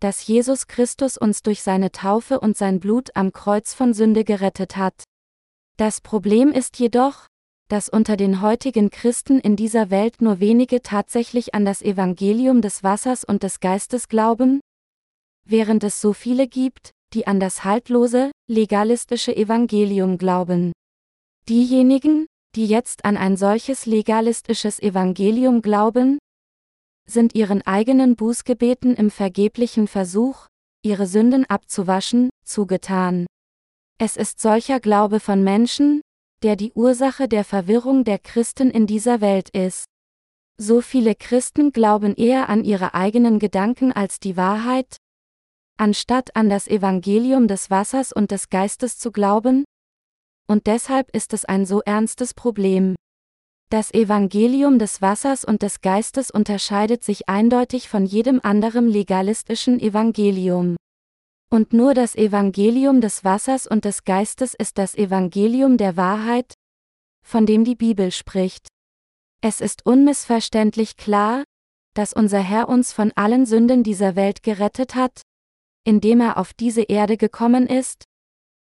dass 0.00 0.26
Jesus 0.26 0.66
Christus 0.66 1.18
uns 1.18 1.42
durch 1.42 1.62
seine 1.62 1.92
Taufe 1.92 2.40
und 2.40 2.56
sein 2.56 2.80
Blut 2.80 3.10
am 3.16 3.34
Kreuz 3.34 3.74
von 3.74 3.92
Sünde 3.92 4.24
gerettet 4.24 4.78
hat. 4.78 5.04
Das 5.76 6.00
Problem 6.00 6.52
ist 6.52 6.78
jedoch, 6.78 7.26
dass 7.68 7.90
unter 7.90 8.16
den 8.16 8.40
heutigen 8.40 8.88
Christen 8.88 9.38
in 9.38 9.56
dieser 9.56 9.90
Welt 9.90 10.22
nur 10.22 10.40
wenige 10.40 10.80
tatsächlich 10.80 11.54
an 11.54 11.66
das 11.66 11.82
Evangelium 11.82 12.62
des 12.62 12.82
Wassers 12.82 13.24
und 13.24 13.42
des 13.42 13.60
Geistes 13.60 14.08
glauben, 14.08 14.60
während 15.44 15.84
es 15.84 16.00
so 16.00 16.14
viele 16.14 16.48
gibt, 16.48 16.92
die 17.12 17.26
an 17.26 17.40
das 17.40 17.64
haltlose, 17.64 18.30
legalistische 18.48 19.36
Evangelium 19.36 20.18
glauben. 20.18 20.72
Diejenigen, 21.48 22.26
die 22.54 22.66
jetzt 22.66 23.04
an 23.04 23.16
ein 23.16 23.36
solches 23.36 23.86
legalistisches 23.86 24.80
Evangelium 24.80 25.62
glauben, 25.62 26.18
sind 27.06 27.34
ihren 27.34 27.62
eigenen 27.62 28.16
Bußgebeten 28.16 28.94
im 28.94 29.10
vergeblichen 29.10 29.88
Versuch, 29.88 30.46
ihre 30.82 31.06
Sünden 31.06 31.44
abzuwaschen, 31.46 32.30
zugetan. 32.44 33.26
Es 33.98 34.16
ist 34.16 34.40
solcher 34.40 34.80
Glaube 34.80 35.20
von 35.20 35.44
Menschen, 35.44 36.00
der 36.42 36.56
die 36.56 36.72
Ursache 36.72 37.28
der 37.28 37.44
Verwirrung 37.44 38.04
der 38.04 38.18
Christen 38.18 38.70
in 38.70 38.86
dieser 38.86 39.20
Welt 39.20 39.50
ist. 39.50 39.84
So 40.56 40.80
viele 40.80 41.14
Christen 41.14 41.72
glauben 41.72 42.14
eher 42.14 42.48
an 42.48 42.64
ihre 42.64 42.94
eigenen 42.94 43.38
Gedanken 43.38 43.92
als 43.92 44.20
die 44.20 44.36
Wahrheit, 44.36 44.96
anstatt 45.80 46.36
an 46.36 46.48
das 46.48 46.68
Evangelium 46.68 47.48
des 47.48 47.70
Wassers 47.70 48.12
und 48.12 48.30
des 48.30 48.50
Geistes 48.50 48.98
zu 48.98 49.10
glauben, 49.10 49.64
und 50.46 50.66
deshalb 50.66 51.14
ist 51.14 51.32
es 51.32 51.44
ein 51.44 51.64
so 51.64 51.80
ernstes 51.80 52.34
Problem. 52.34 52.96
Das 53.70 53.94
Evangelium 53.94 54.80
des 54.80 55.00
Wassers 55.00 55.44
und 55.44 55.62
des 55.62 55.80
Geistes 55.80 56.32
unterscheidet 56.32 57.04
sich 57.04 57.28
eindeutig 57.28 57.88
von 57.88 58.04
jedem 58.04 58.40
anderen 58.42 58.88
legalistischen 58.88 59.78
Evangelium. 59.78 60.74
Und 61.52 61.72
nur 61.72 61.94
das 61.94 62.16
Evangelium 62.16 63.00
des 63.00 63.22
Wassers 63.22 63.68
und 63.68 63.84
des 63.84 64.02
Geistes 64.02 64.54
ist 64.54 64.76
das 64.76 64.96
Evangelium 64.96 65.76
der 65.76 65.96
Wahrheit, 65.96 66.52
von 67.24 67.46
dem 67.46 67.64
die 67.64 67.76
Bibel 67.76 68.10
spricht. 68.10 68.66
Es 69.40 69.60
ist 69.60 69.86
unmissverständlich 69.86 70.96
klar, 70.96 71.44
dass 71.94 72.12
unser 72.12 72.40
Herr 72.40 72.68
uns 72.68 72.92
von 72.92 73.12
allen 73.14 73.46
Sünden 73.46 73.84
dieser 73.84 74.16
Welt 74.16 74.42
gerettet 74.42 74.96
hat, 74.96 75.22
indem 75.84 76.20
er 76.20 76.36
auf 76.36 76.52
diese 76.52 76.82
Erde 76.82 77.16
gekommen 77.16 77.66
ist, 77.66 78.04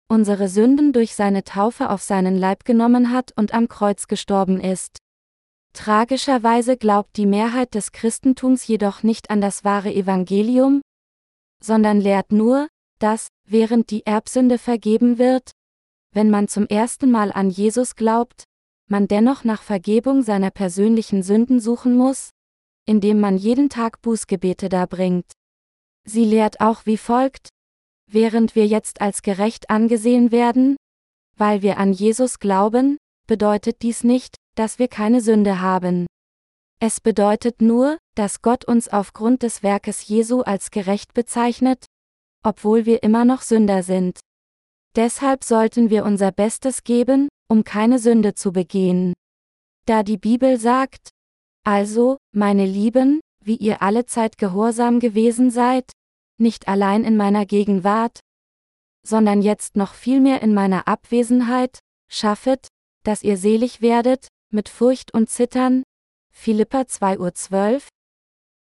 unsere 0.07 0.47
Sünden 0.47 0.93
durch 0.93 1.15
seine 1.15 1.43
Taufe 1.43 1.89
auf 1.89 2.01
seinen 2.01 2.37
Leib 2.37 2.65
genommen 2.65 3.11
hat 3.11 3.33
und 3.35 3.53
am 3.53 3.67
Kreuz 3.67 4.07
gestorben 4.07 4.59
ist. 4.59 4.99
Tragischerweise 5.73 6.77
glaubt 6.77 7.17
die 7.17 7.25
Mehrheit 7.25 7.75
des 7.75 7.91
Christentums 7.91 8.65
jedoch 8.65 9.03
nicht 9.03 9.29
an 9.29 9.41
das 9.41 9.63
wahre 9.63 9.93
Evangelium, 9.93 10.81
sondern 11.63 11.99
lehrt 11.99 12.31
nur, 12.31 12.67
dass, 12.99 13.27
während 13.45 13.91
die 13.91 14.05
Erbsünde 14.05 14.57
vergeben 14.57 15.17
wird, 15.17 15.51
wenn 16.13 16.29
man 16.29 16.47
zum 16.47 16.65
ersten 16.67 17.11
Mal 17.11 17.31
an 17.31 17.49
Jesus 17.49 17.95
glaubt, 17.95 18.45
man 18.89 19.07
dennoch 19.07 19.43
nach 19.43 19.61
Vergebung 19.61 20.23
seiner 20.23 20.49
persönlichen 20.49 21.21
Sünden 21.21 21.59
suchen 21.59 21.95
muss, 21.95 22.31
indem 22.85 23.19
man 23.19 23.37
jeden 23.37 23.69
Tag 23.69 24.01
Bußgebete 24.01 24.69
darbringt. 24.69 25.36
Sie 26.09 26.25
lehrt 26.25 26.61
auch 26.61 26.85
wie 26.85 26.97
folgt, 26.97 27.49
Während 28.09 28.55
wir 28.55 28.65
jetzt 28.65 29.01
als 29.01 29.21
gerecht 29.21 29.69
angesehen 29.69 30.31
werden, 30.31 30.77
weil 31.37 31.61
wir 31.61 31.77
an 31.77 31.91
Jesus 31.91 32.39
glauben, 32.39 32.97
bedeutet 33.27 33.81
dies 33.81 34.05
nicht, 34.05 34.35
dass 34.55 34.79
wir 34.79 34.87
keine 34.87 35.19
Sünde 35.19 35.59
haben. 35.59 36.07
Es 36.79 37.01
bedeutet 37.01 37.61
nur, 37.61 37.97
dass 38.15 38.41
Gott 38.41 38.63
uns 38.63 38.87
aufgrund 38.87 39.43
des 39.43 39.61
Werkes 39.61 40.07
Jesu 40.07 40.41
als 40.41 40.71
gerecht 40.71 41.13
bezeichnet, 41.13 41.85
obwohl 42.45 42.85
wir 42.85 43.03
immer 43.03 43.25
noch 43.25 43.41
Sünder 43.41 43.83
sind. 43.83 44.19
Deshalb 44.95 45.43
sollten 45.43 45.89
wir 45.89 46.05
unser 46.05 46.31
Bestes 46.31 46.83
geben, 46.83 47.27
um 47.49 47.65
keine 47.65 47.99
Sünde 47.99 48.35
zu 48.35 48.53
begehen. 48.53 49.13
Da 49.85 50.01
die 50.03 50.17
Bibel 50.17 50.57
sagt, 50.57 51.09
also, 51.65 52.17
meine 52.33 52.65
Lieben, 52.65 53.19
wie 53.47 53.55
ihr 53.55 53.81
alle 53.81 54.05
Zeit 54.05 54.37
gehorsam 54.37 54.99
gewesen 54.99 55.49
seid, 55.49 55.91
nicht 56.37 56.67
allein 56.67 57.03
in 57.03 57.17
meiner 57.17 57.45
Gegenwart, 57.45 58.19
sondern 59.03 59.41
jetzt 59.41 59.77
noch 59.77 59.93
vielmehr 59.93 60.41
in 60.41 60.53
meiner 60.53 60.87
Abwesenheit, 60.87 61.79
schaffet, 62.11 62.67
dass 63.03 63.23
ihr 63.23 63.37
selig 63.37 63.81
werdet, 63.81 64.27
mit 64.51 64.69
Furcht 64.69 65.13
und 65.13 65.29
Zittern, 65.29 65.83
Philippa 66.31 66.81
2.12 66.81 67.73
Uhr, 67.73 67.81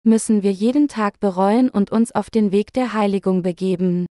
müssen 0.03 0.43
wir 0.43 0.51
jeden 0.51 0.87
Tag 0.87 1.19
bereuen 1.19 1.69
und 1.69 1.91
uns 1.91 2.11
auf 2.11 2.29
den 2.29 2.51
Weg 2.51 2.73
der 2.73 2.93
Heiligung 2.93 3.41
begeben. 3.41 4.05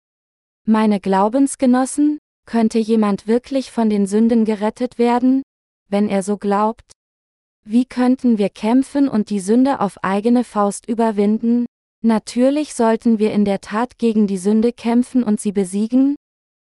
Meine 0.66 1.01
Glaubensgenossen, 1.01 2.19
könnte 2.47 2.79
jemand 2.79 3.27
wirklich 3.27 3.71
von 3.71 3.90
den 3.90 4.07
Sünden 4.07 4.45
gerettet 4.45 4.99
werden, 4.99 5.42
wenn 5.88 6.09
er 6.09 6.23
so 6.23 6.38
glaubt? 6.38 6.92
Wie 7.68 7.85
könnten 7.85 8.38
wir 8.38 8.48
kämpfen 8.48 9.09
und 9.09 9.29
die 9.29 9.40
Sünde 9.40 9.81
auf 9.81 9.98
eigene 10.05 10.44
Faust 10.44 10.88
überwinden? 10.88 11.66
Natürlich 12.00 12.74
sollten 12.74 13.18
wir 13.18 13.33
in 13.33 13.44
der 13.44 13.61
Tat 13.61 13.98
gegen 13.98 14.29
die 14.29 14.38
Sünde 14.38 14.72
kämpfen 14.72 15.24
und 15.24 15.40
sie 15.40 15.50
besiegen, 15.50 16.14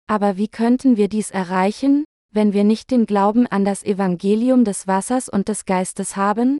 aber 0.09 0.39
wie 0.39 0.49
könnten 0.49 0.97
wir 0.97 1.09
dies 1.09 1.31
erreichen, 1.31 2.05
wenn 2.33 2.55
wir 2.55 2.65
nicht 2.65 2.91
den 2.91 3.05
Glauben 3.05 3.47
an 3.47 3.67
das 3.67 3.85
Evangelium 3.85 4.65
des 4.65 4.87
Wassers 4.87 5.29
und 5.29 5.49
des 5.49 5.67
Geistes 5.67 6.17
haben? 6.17 6.57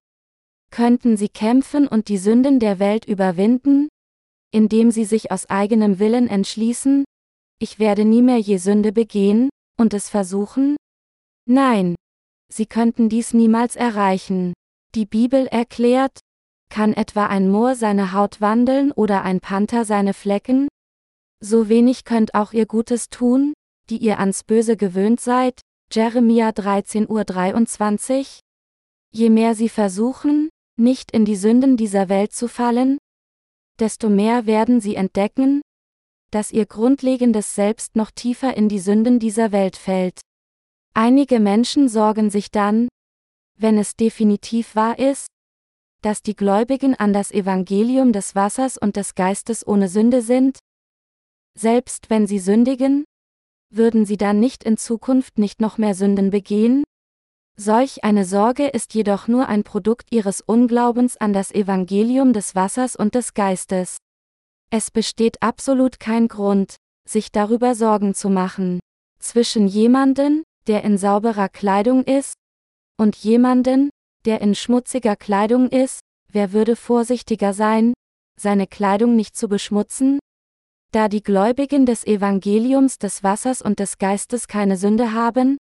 Könnten 0.71 1.17
sie 1.17 1.31
kämpfen 1.31 1.89
und 1.89 2.09
die 2.09 2.19
Sünden 2.19 2.61
der 2.61 2.79
Welt 2.79 3.07
überwinden, 3.07 3.89
indem 4.53 4.91
sie 4.91 5.07
sich 5.07 5.33
aus 5.33 5.49
eigenem 5.49 5.99
Willen 5.99 6.29
entschließen, 6.29 7.05
ich 7.59 7.79
werde 7.79 8.05
nie 8.05 8.21
mehr 8.23 8.39
je 8.39 8.59
Sünde 8.59 8.93
begehen, 8.93 9.49
und 9.81 9.95
es 9.95 10.11
versuchen? 10.11 10.77
Nein. 11.47 11.95
Sie 12.53 12.67
könnten 12.67 13.09
dies 13.09 13.35
niemals 13.35 13.77
erreichen. 13.77 14.55
Die 14.95 15.07
Bibel 15.07 15.47
erklärt, 15.47 16.21
kann 16.71 16.93
etwa 16.93 17.27
ein 17.27 17.49
Moor 17.51 17.75
seine 17.75 18.13
Haut 18.13 18.41
wandeln 18.41 18.93
oder 18.93 19.23
ein 19.23 19.41
Panther 19.41 19.85
seine 19.85 20.15
Flecken? 20.15 20.69
So 21.41 21.69
wenig 21.69 22.05
könnt 22.05 22.35
auch 22.35 22.53
ihr 22.53 22.67
Gutes 22.67 23.09
tun, 23.09 23.55
die 23.91 23.99
ihr 23.99 24.19
ans 24.19 24.45
Böse 24.45 24.77
gewöhnt 24.77 25.21
seid. 25.21 25.61
Jeremia 25.93 26.51
13.23 26.51 28.19
Uhr. 28.19 28.25
Je 29.15 29.31
mehr 29.31 29.55
sie 29.55 29.69
versuchen, 29.69 30.51
nicht 30.77 31.11
in 31.13 31.25
die 31.25 31.37
Sünden 31.37 31.77
dieser 31.77 32.09
Welt 32.09 32.33
zu 32.33 32.47
fallen, 32.47 32.99
desto 33.79 34.11
mehr 34.11 34.47
werden 34.47 34.81
sie 34.81 34.97
entdecken, 34.97 35.63
dass 36.31 36.53
ihr 36.53 36.67
grundlegendes 36.67 37.55
Selbst 37.55 37.97
noch 37.97 38.11
tiefer 38.11 38.57
in 38.57 38.69
die 38.69 38.81
Sünden 38.81 39.19
dieser 39.19 39.51
Welt 39.53 39.77
fällt. 39.77 40.21
Einige 40.95 41.41
Menschen 41.41 41.89
sorgen 41.89 42.31
sich 42.31 42.51
dann, 42.51 42.89
wenn 43.57 43.79
es 43.79 43.97
definitiv 43.97 44.75
wahr 44.75 44.99
ist, 44.99 45.27
dass 46.03 46.23
die 46.23 46.37
Gläubigen 46.37 46.95
an 46.95 47.13
das 47.13 47.33
Evangelium 47.33 48.13
des 48.13 48.35
Wassers 48.35 48.79
und 48.79 48.97
des 48.97 49.15
Geistes 49.15 49.67
ohne 49.67 49.89
Sünde 49.89 50.23
sind? 50.23 50.59
Selbst 51.59 52.09
wenn 52.09 52.27
sie 52.27 52.39
sündigen? 52.39 53.05
Würden 53.71 54.07
sie 54.07 54.17
dann 54.17 54.41
nicht 54.41 54.65
in 54.65 54.77
Zukunft 54.77 55.39
nicht 55.39 55.61
noch 55.61 55.77
mehr 55.77 55.95
Sünden 55.95 56.31
begehen? 56.31 56.85
Solch 57.57 58.05
eine 58.05 58.25
Sorge 58.25 58.69
ist 58.69 58.95
jedoch 58.95 59.27
nur 59.27 59.49
ein 59.49 59.65
Produkt 59.65 60.13
ihres 60.13 60.41
Unglaubens 60.41 61.17
an 61.17 61.33
das 61.33 61.51
Evangelium 61.51 62.33
des 62.33 62.55
Wassers 62.55 62.95
und 62.95 63.17
des 63.17 63.35
Geistes. 63.35 63.97
Es 64.71 64.93
besteht 64.93 65.43
absolut 65.43 65.99
kein 65.99 66.29
Grund, 66.29 66.77
sich 67.09 67.33
darüber 67.33 67.75
Sorgen 67.75 68.15
zu 68.15 68.31
machen. 68.31 68.79
Zwischen 69.19 69.67
jemanden, 69.67 70.45
der 70.69 70.85
in 70.85 70.99
sauberer 70.99 71.49
Kleidung 71.49 72.05
ist, 72.05 72.35
und 73.01 73.17
jemanden, 73.17 73.91
der 74.25 74.41
in 74.41 74.55
schmutziger 74.55 75.17
Kleidung 75.17 75.69
ist, 75.69 76.01
wer 76.31 76.53
würde 76.53 76.77
vorsichtiger 76.77 77.55
sein, 77.55 77.95
seine 78.39 78.67
Kleidung 78.67 79.17
nicht 79.17 79.37
zu 79.37 79.49
beschmutzen? 79.49 80.19
Da 80.93 81.09
die 81.09 81.23
Gläubigen 81.23 81.87
des 81.87 82.07
Evangeliums 82.07 82.99
des 82.99 83.23
Wassers 83.23 83.63
und 83.63 83.79
des 83.79 83.99
Geistes 83.99 84.49
keine 84.49 84.77
Sünde 84.77 85.13
haben 85.13 85.59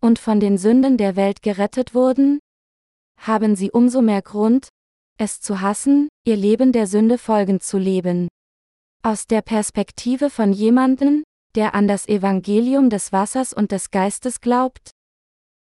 und 0.00 0.18
von 0.18 0.40
den 0.40 0.58
Sünden 0.58 0.96
der 0.96 1.16
Welt 1.16 1.42
gerettet 1.42 1.94
wurden, 1.94 2.40
haben 3.18 3.56
sie 3.56 3.70
umso 3.70 4.02
mehr 4.02 4.22
Grund, 4.22 4.68
es 5.18 5.40
zu 5.40 5.60
hassen, 5.60 6.08
ihr 6.26 6.36
Leben 6.36 6.72
der 6.72 6.86
Sünde 6.86 7.16
folgend 7.16 7.62
zu 7.62 7.78
leben. 7.78 8.28
Aus 9.02 9.26
der 9.26 9.42
Perspektive 9.42 10.30
von 10.30 10.52
jemandem, 10.52 11.22
der 11.54 11.74
an 11.74 11.86
das 11.86 12.08
Evangelium 12.08 12.90
des 12.90 13.12
Wassers 13.12 13.52
und 13.52 13.72
des 13.72 13.90
Geistes 13.90 14.40
glaubt, 14.40 14.90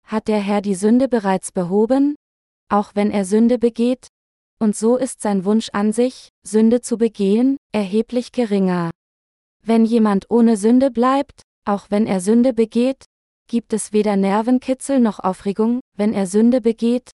hat 0.05 0.27
der 0.27 0.39
Herr 0.39 0.61
die 0.61 0.75
Sünde 0.75 1.07
bereits 1.07 1.51
behoben, 1.51 2.15
auch 2.69 2.91
wenn 2.95 3.11
er 3.11 3.25
Sünde 3.25 3.57
begeht, 3.57 4.07
und 4.59 4.75
so 4.75 4.95
ist 4.97 5.21
sein 5.21 5.45
Wunsch 5.45 5.69
an 5.73 5.91
sich, 5.91 6.29
Sünde 6.43 6.81
zu 6.81 6.97
begehen, 6.97 7.57
erheblich 7.71 8.31
geringer. 8.31 8.91
Wenn 9.63 9.85
jemand 9.85 10.29
ohne 10.29 10.57
Sünde 10.57 10.91
bleibt, 10.91 11.41
auch 11.65 11.87
wenn 11.89 12.07
er 12.07 12.21
Sünde 12.21 12.53
begeht, 12.53 13.05
gibt 13.47 13.73
es 13.73 13.93
weder 13.93 14.15
Nervenkitzel 14.15 14.99
noch 14.99 15.19
Aufregung, 15.19 15.81
wenn 15.97 16.13
er 16.13 16.27
Sünde 16.27 16.61
begeht, 16.61 17.11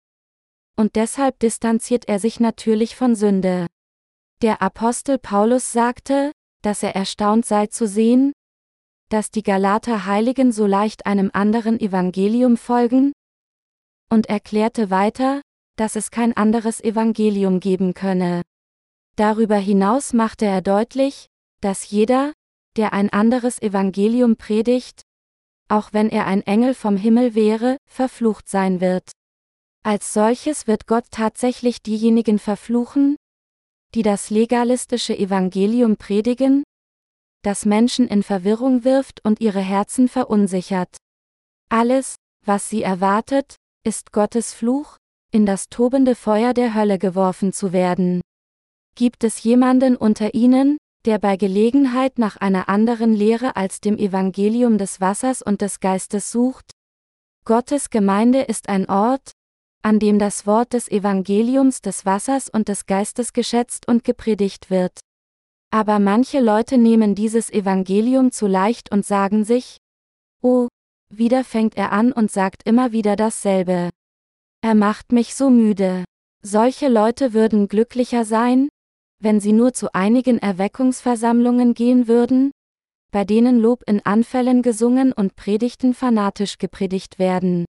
und 0.78 0.96
deshalb 0.96 1.40
distanziert 1.40 2.08
er 2.08 2.20
sich 2.20 2.40
natürlich 2.40 2.96
von 2.96 3.16
Sünde. 3.16 3.68
Der 4.42 4.62
Apostel 4.62 5.18
Paulus 5.18 5.72
sagte, 5.72 6.32
dass 6.62 6.84
er 6.84 6.96
erstaunt 6.96 7.46
sei 7.46 7.68
zu 7.68 7.88
sehen, 7.88 8.34
dass 9.12 9.30
die 9.30 9.44
Galater 9.44 10.06
Heiligen 10.06 10.54
so 10.54 10.66
leicht 10.66 11.06
einem 11.06 11.32
anderen 11.34 11.80
Evangelium 11.82 12.56
folgen, 12.56 13.12
und 14.10 14.28
erklärte 14.28 14.90
weiter, 14.90 15.42
dass 15.78 15.96
es 15.98 16.12
kein 16.12 16.36
anderes 16.36 16.82
Evangelium 16.82 17.60
geben 17.60 17.94
könne. 17.94 18.42
Darüber 19.18 19.58
hinaus 19.58 20.14
machte 20.14 20.46
er 20.46 20.62
deutlich, 20.62 21.28
dass 21.60 21.90
jeder, 21.90 22.32
der 22.78 22.94
ein 22.94 23.10
anderes 23.10 23.62
Evangelium 23.62 24.38
predigt, 24.38 25.02
auch 25.68 25.92
wenn 25.92 26.10
er 26.10 26.26
ein 26.26 26.42
Engel 26.44 26.74
vom 26.74 26.96
Himmel 26.96 27.36
wäre, 27.36 27.78
verflucht 27.90 28.48
sein 28.48 28.80
wird. 28.80 29.12
Als 29.84 30.14
solches 30.14 30.68
wird 30.68 30.88
Gott 30.88 31.06
tatsächlich 31.12 31.82
diejenigen 31.82 32.40
verfluchen, 32.40 33.18
die 33.94 34.04
das 34.04 34.30
legalistische 34.30 35.18
Evangelium 35.18 35.98
predigen, 35.98 36.64
das 37.44 37.66
Menschen 37.66 38.08
in 38.08 38.24
Verwirrung 38.24 38.84
wirft 38.84 39.24
und 39.26 39.42
ihre 39.42 39.62
Herzen 39.62 40.08
verunsichert. 40.08 40.98
Alles, 41.70 42.16
was 42.46 42.70
sie 42.70 42.84
erwartet, 42.84 43.56
ist 43.84 44.12
Gottes 44.12 44.54
Fluch, 44.54 44.98
in 45.32 45.46
das 45.46 45.70
tobende 45.70 46.16
Feuer 46.16 46.54
der 46.54 46.74
Hölle 46.76 47.00
geworfen 47.00 47.54
zu 47.54 47.74
werden. 47.74 48.22
Gibt 48.96 49.24
es 49.24 49.44
jemanden 49.44 49.96
unter 49.96 50.34
ihnen, 50.34 50.78
der 51.06 51.18
bei 51.18 51.38
Gelegenheit 51.38 52.20
nach 52.20 52.38
einer 52.38 52.70
anderen 52.70 53.14
Lehre 53.14 53.56
als 53.56 53.80
dem 53.80 53.98
Evangelium 53.98 54.78
des 54.78 55.02
Wassers 55.02 55.42
und 55.42 55.62
des 55.62 55.80
Geistes 55.80 56.32
sucht? 56.32 56.72
Gottes 57.46 57.90
Gemeinde 57.90 58.42
ist 58.42 58.70
ein 58.70 58.88
Ort, 58.88 59.32
an 59.82 59.98
dem 59.98 60.20
das 60.20 60.46
Wort 60.46 60.74
des 60.74 60.92
Evangeliums 60.92 61.82
des 61.82 62.06
Wassers 62.06 62.50
und 62.50 62.68
des 62.68 62.86
Geistes 62.86 63.34
geschätzt 63.34 63.88
und 63.88 64.04
gepredigt 64.04 64.70
wird. 64.70 65.00
Aber 65.74 66.00
manche 66.00 66.42
Leute 66.42 66.78
nehmen 66.78 67.16
dieses 67.16 67.50
Evangelium 67.50 68.32
zu 68.32 68.46
leicht 68.46 68.92
und 68.92 69.06
sagen 69.06 69.46
sich, 69.46 69.78
oh, 70.42 70.68
wieder 71.10 71.46
fängt 71.46 71.78
er 71.78 71.94
an 71.94 72.12
und 72.12 72.30
sagt 72.30 72.68
immer 72.68 72.92
wieder 72.92 73.16
dasselbe. 73.16 73.90
Er 74.62 74.76
macht 74.76 75.14
mich 75.14 75.34
so 75.34 75.50
müde. 75.50 76.04
Solche 76.44 76.90
Leute 76.90 77.34
würden 77.34 77.70
glücklicher 77.70 78.26
sein, 78.26 78.68
wenn 79.20 79.40
sie 79.40 79.54
nur 79.54 79.74
zu 79.74 79.94
einigen 79.94 80.40
Erweckungsversammlungen 80.40 81.74
gehen 81.74 82.08
würden, 82.08 82.52
bei 83.12 83.24
denen 83.24 83.60
Lob 83.60 83.84
in 83.88 84.06
Anfällen 84.06 84.62
gesungen 84.64 85.14
und 85.14 85.36
Predigten 85.36 85.94
fanatisch 85.94 86.58
gepredigt 86.58 87.18
werden. 87.18 87.66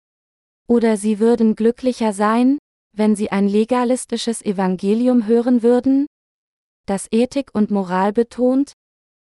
Oder 0.67 0.97
sie 0.97 1.19
würden 1.19 1.55
glücklicher 1.55 2.13
sein, 2.13 2.57
wenn 2.95 3.15
sie 3.15 3.31
ein 3.31 3.47
legalistisches 3.47 4.41
Evangelium 4.41 5.27
hören 5.27 5.61
würden, 5.61 6.07
das 6.85 7.07
Ethik 7.11 7.51
und 7.53 7.71
Moral 7.71 8.13
betont, 8.13 8.73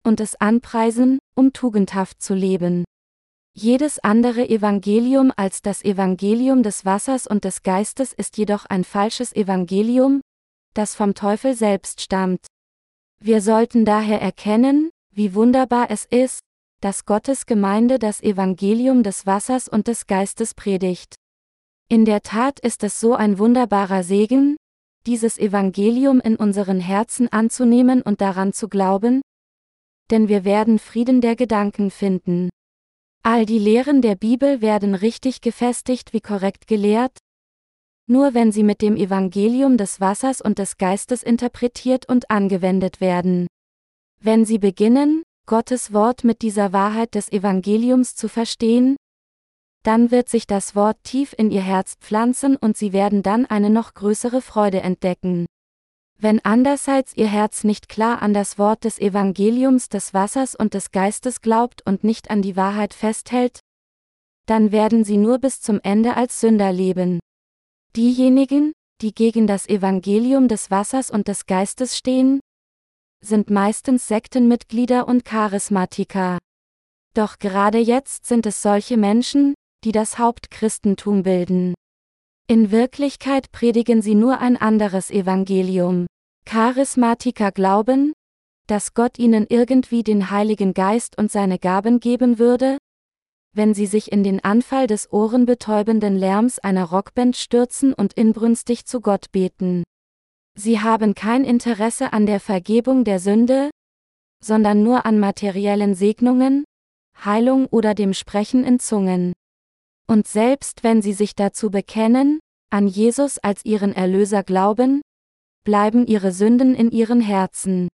und 0.05 0.19
es 0.19 0.35
anpreisen, 0.35 1.19
um 1.35 1.51
tugendhaft 1.51 2.21
zu 2.21 2.35
leben. 2.35 2.85
Jedes 3.53 3.99
andere 3.99 4.47
Evangelium 4.47 5.31
als 5.35 5.61
das 5.61 5.83
Evangelium 5.83 6.61
des 6.61 6.85
Wassers 6.85 7.25
und 7.25 7.45
des 7.45 7.63
Geistes 7.63 8.13
ist 8.13 8.37
jedoch 8.37 8.65
ein 8.65 8.83
falsches 8.83 9.33
Evangelium, 9.33 10.21
das 10.73 10.93
vom 10.93 11.13
Teufel 11.13 11.55
selbst 11.55 12.01
stammt. 12.01 12.45
Wir 13.19 13.41
sollten 13.41 13.85
daher 13.85 14.21
erkennen, 14.21 14.89
wie 15.11 15.33
wunderbar 15.33 15.89
es 15.89 16.05
ist, 16.05 16.41
dass 16.81 17.05
Gottes 17.05 17.45
Gemeinde 17.45 17.97
das 17.97 18.21
Evangelium 18.21 19.01
des 19.01 19.25
Wassers 19.25 19.69
und 19.69 19.87
des 19.87 20.05
Geistes 20.05 20.53
predigt. 20.53 21.15
In 21.87 22.03
der 22.03 22.21
Tat 22.21 22.59
ist 22.59 22.83
es 22.83 22.99
so 22.99 23.15
ein 23.15 23.39
wunderbarer 23.39 24.03
Segen, 24.03 24.57
dieses 25.05 25.37
Evangelium 25.37 26.19
in 26.19 26.35
unseren 26.35 26.79
Herzen 26.79 27.31
anzunehmen 27.31 28.01
und 28.01 28.21
daran 28.21 28.53
zu 28.53 28.67
glauben, 28.67 29.21
denn 30.11 30.27
wir 30.27 30.45
werden 30.45 30.79
Frieden 30.79 31.21
der 31.21 31.35
Gedanken 31.35 31.91
finden. 31.91 32.49
All 33.23 33.45
die 33.45 33.59
Lehren 33.59 34.01
der 34.01 34.15
Bibel 34.15 34.61
werden 34.61 34.93
richtig 34.93 35.41
gefestigt 35.41 36.13
wie 36.13 36.21
korrekt 36.21 36.67
gelehrt, 36.67 37.17
nur 38.07 38.33
wenn 38.33 38.51
sie 38.51 38.63
mit 38.63 38.81
dem 38.81 38.95
Evangelium 38.95 39.77
des 39.77 39.99
Wassers 39.99 40.41
und 40.41 40.59
des 40.59 40.77
Geistes 40.77 41.23
interpretiert 41.23 42.07
und 42.07 42.29
angewendet 42.29 43.01
werden. 43.01 43.47
Wenn 44.21 44.45
sie 44.45 44.59
beginnen, 44.59 45.23
Gottes 45.47 45.93
Wort 45.93 46.23
mit 46.23 46.41
dieser 46.41 46.73
Wahrheit 46.73 47.15
des 47.15 47.31
Evangeliums 47.31 48.15
zu 48.15 48.27
verstehen, 48.27 48.95
dann 49.85 50.09
wird 50.09 50.29
sich 50.29 50.47
das 50.47 50.75
Wort 50.75 50.97
tief 51.03 51.35
in 51.37 51.51
ihr 51.51 51.61
Herz 51.61 51.95
pflanzen 51.99 52.55
und 52.55 52.75
sie 52.75 52.91
werden 52.91 53.21
dann 53.21 53.45
eine 53.45 53.69
noch 53.69 53.93
größere 53.93 54.41
Freude 54.41 54.81
entdecken. 54.81 55.45
Wenn 56.17 56.43
andererseits 56.43 57.15
ihr 57.15 57.27
Herz 57.27 57.63
nicht 57.63 57.87
klar 57.87 58.21
an 58.21 58.33
das 58.33 58.57
Wort 58.57 58.83
des 58.83 58.99
Evangeliums 58.99 59.89
des 59.89 60.13
Wassers 60.13 60.55
und 60.55 60.73
des 60.73 60.91
Geistes 60.91 61.41
glaubt 61.41 61.85
und 61.85 62.03
nicht 62.03 62.31
an 62.31 62.41
die 62.41 62.55
Wahrheit 62.55 62.95
festhält, 62.95 63.59
dann 64.47 64.71
werden 64.71 65.03
sie 65.03 65.17
nur 65.17 65.37
bis 65.37 65.61
zum 65.61 65.79
Ende 65.83 66.15
als 66.15 66.39
Sünder 66.39 66.71
leben. 66.71 67.19
Diejenigen, 67.95 68.71
die 69.01 69.13
gegen 69.13 69.45
das 69.45 69.67
Evangelium 69.67 70.47
des 70.47 70.71
Wassers 70.71 71.11
und 71.11 71.27
des 71.27 71.45
Geistes 71.45 71.95
stehen, 71.95 72.39
sind 73.21 73.51
meistens 73.51 74.07
Sektenmitglieder 74.07 75.07
und 75.07 75.25
Charismatiker. 75.25 76.39
Doch 77.13 77.37
gerade 77.37 77.77
jetzt 77.77 78.25
sind 78.25 78.45
es 78.45 78.61
solche 78.61 78.97
Menschen, 78.97 79.53
die 79.85 79.91
das 79.91 80.17
Hauptchristentum 80.17 81.23
bilden. 81.23 81.75
In 82.47 82.71
Wirklichkeit 82.71 83.51
predigen 83.51 84.01
sie 84.01 84.15
nur 84.15 84.39
ein 84.39 84.57
anderes 84.57 85.11
Evangelium. 85.11 86.07
Charismatiker 86.45 87.51
glauben, 87.51 88.13
dass 88.67 88.95
Gott 88.95 89.19
ihnen 89.19 89.45
irgendwie 89.47 90.03
den 90.03 90.31
Heiligen 90.31 90.73
Geist 90.73 91.17
und 91.17 91.31
seine 91.31 91.59
Gaben 91.59 91.99
geben 91.99 92.39
würde, 92.39 92.77
wenn 93.53 93.73
sie 93.73 93.85
sich 93.85 94.11
in 94.11 94.23
den 94.23 94.43
Anfall 94.43 94.87
des 94.87 95.11
ohrenbetäubenden 95.11 96.15
Lärms 96.17 96.59
einer 96.59 96.85
Rockband 96.85 97.35
stürzen 97.35 97.93
und 97.93 98.13
inbrünstig 98.13 98.85
zu 98.85 99.01
Gott 99.01 99.31
beten. 99.31 99.83
Sie 100.57 100.79
haben 100.79 101.13
kein 101.13 101.43
Interesse 101.43 102.11
an 102.11 102.25
der 102.25 102.39
Vergebung 102.39 103.03
der 103.03 103.19
Sünde, 103.19 103.69
sondern 104.43 104.83
nur 104.83 105.05
an 105.05 105.19
materiellen 105.19 105.95
Segnungen, 105.95 106.65
Heilung 107.23 107.67
oder 107.67 107.93
dem 107.93 108.13
Sprechen 108.13 108.63
in 108.63 108.79
Zungen. 108.79 109.33
Und 110.07 110.27
selbst 110.27 110.83
wenn 110.83 111.01
sie 111.01 111.13
sich 111.13 111.35
dazu 111.35 111.71
bekennen, 111.71 112.39
an 112.69 112.87
Jesus 112.87 113.37
als 113.39 113.65
ihren 113.65 113.93
Erlöser 113.93 114.43
glauben, 114.43 115.01
bleiben 115.63 116.05
ihre 116.05 116.31
Sünden 116.31 116.75
in 116.75 116.91
ihren 116.91 117.21
Herzen. 117.21 117.87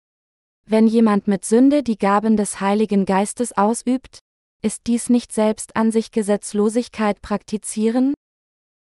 Wenn 0.66 0.88
jemand 0.88 1.28
mit 1.28 1.46
Sünde 1.46 1.84
die 1.84 1.98
Gaben 1.98 2.38
des 2.38 2.60
Heiligen 2.60 3.06
Geistes 3.06 3.56
ausübt, 3.58 4.20
ist 4.62 4.88
dies 4.88 5.10
nicht 5.10 5.32
selbst 5.32 5.76
an 5.76 5.92
sich 5.92 6.12
Gesetzlosigkeit 6.12 7.22
praktizieren? 7.22 8.14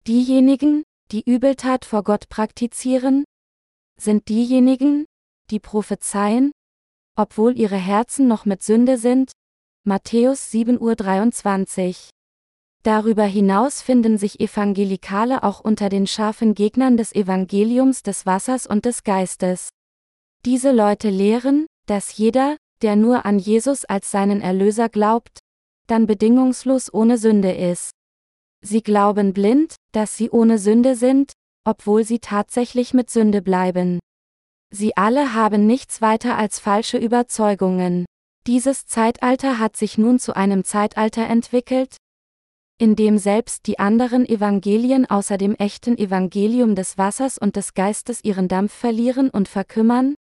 Diejenigen, 0.06 0.84
die 1.12 1.22
Übeltat 1.22 1.84
vor 1.84 2.02
Gott 2.02 2.28
praktizieren, 2.28 3.24
sind 3.98 4.28
diejenigen, 4.28 5.04
die 5.50 5.60
prophezeien, 5.60 6.52
obwohl 7.16 7.58
ihre 7.58 7.76
Herzen 7.76 8.26
noch 8.28 8.44
mit 8.44 8.62
Sünde 8.62 8.98
sind? 8.98 9.32
Matthäus 9.84 10.50
7.23 10.52 11.88
Uhr 11.88 12.10
Darüber 12.86 13.24
hinaus 13.24 13.82
finden 13.82 14.16
sich 14.16 14.38
Evangelikale 14.38 15.42
auch 15.42 15.58
unter 15.58 15.88
den 15.88 16.06
scharfen 16.06 16.54
Gegnern 16.54 16.96
des 16.96 17.12
Evangeliums 17.12 18.04
des 18.04 18.26
Wassers 18.26 18.64
und 18.64 18.84
des 18.84 19.02
Geistes. 19.02 19.70
Diese 20.44 20.70
Leute 20.70 21.10
lehren, 21.10 21.66
dass 21.86 22.16
jeder, 22.16 22.56
der 22.82 22.94
nur 22.94 23.26
an 23.26 23.40
Jesus 23.40 23.84
als 23.84 24.12
seinen 24.12 24.40
Erlöser 24.40 24.88
glaubt, 24.88 25.40
dann 25.88 26.06
bedingungslos 26.06 26.94
ohne 26.94 27.18
Sünde 27.18 27.50
ist. 27.50 27.90
Sie 28.64 28.84
glauben 28.84 29.32
blind, 29.32 29.74
dass 29.90 30.16
sie 30.16 30.30
ohne 30.30 30.60
Sünde 30.60 30.94
sind, 30.94 31.32
obwohl 31.64 32.04
sie 32.04 32.20
tatsächlich 32.20 32.94
mit 32.94 33.10
Sünde 33.10 33.42
bleiben. 33.42 33.98
Sie 34.72 34.96
alle 34.96 35.34
haben 35.34 35.66
nichts 35.66 36.02
weiter 36.02 36.38
als 36.38 36.60
falsche 36.60 36.98
Überzeugungen. 36.98 38.04
Dieses 38.46 38.86
Zeitalter 38.86 39.58
hat 39.58 39.76
sich 39.76 39.98
nun 39.98 40.20
zu 40.20 40.36
einem 40.36 40.62
Zeitalter 40.62 41.26
entwickelt, 41.26 41.96
indem 42.78 43.18
selbst 43.18 43.66
die 43.66 43.78
anderen 43.78 44.26
Evangelien 44.26 45.06
außer 45.08 45.38
dem 45.38 45.54
echten 45.54 45.96
Evangelium 45.96 46.74
des 46.74 46.98
Wassers 46.98 47.38
und 47.38 47.56
des 47.56 47.74
Geistes 47.74 48.22
ihren 48.22 48.48
Dampf 48.48 48.72
verlieren 48.72 49.30
und 49.30 49.48
verkümmern? 49.48 50.14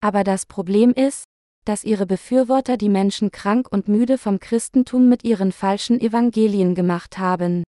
Aber 0.00 0.24
das 0.24 0.46
Problem 0.46 0.92
ist, 0.92 1.24
dass 1.64 1.84
ihre 1.84 2.06
Befürworter 2.06 2.76
die 2.76 2.88
Menschen 2.88 3.30
krank 3.30 3.68
und 3.70 3.88
müde 3.88 4.18
vom 4.18 4.40
Christentum 4.40 5.08
mit 5.08 5.24
ihren 5.24 5.52
falschen 5.52 6.00
Evangelien 6.00 6.74
gemacht 6.74 7.18
haben. 7.18 7.62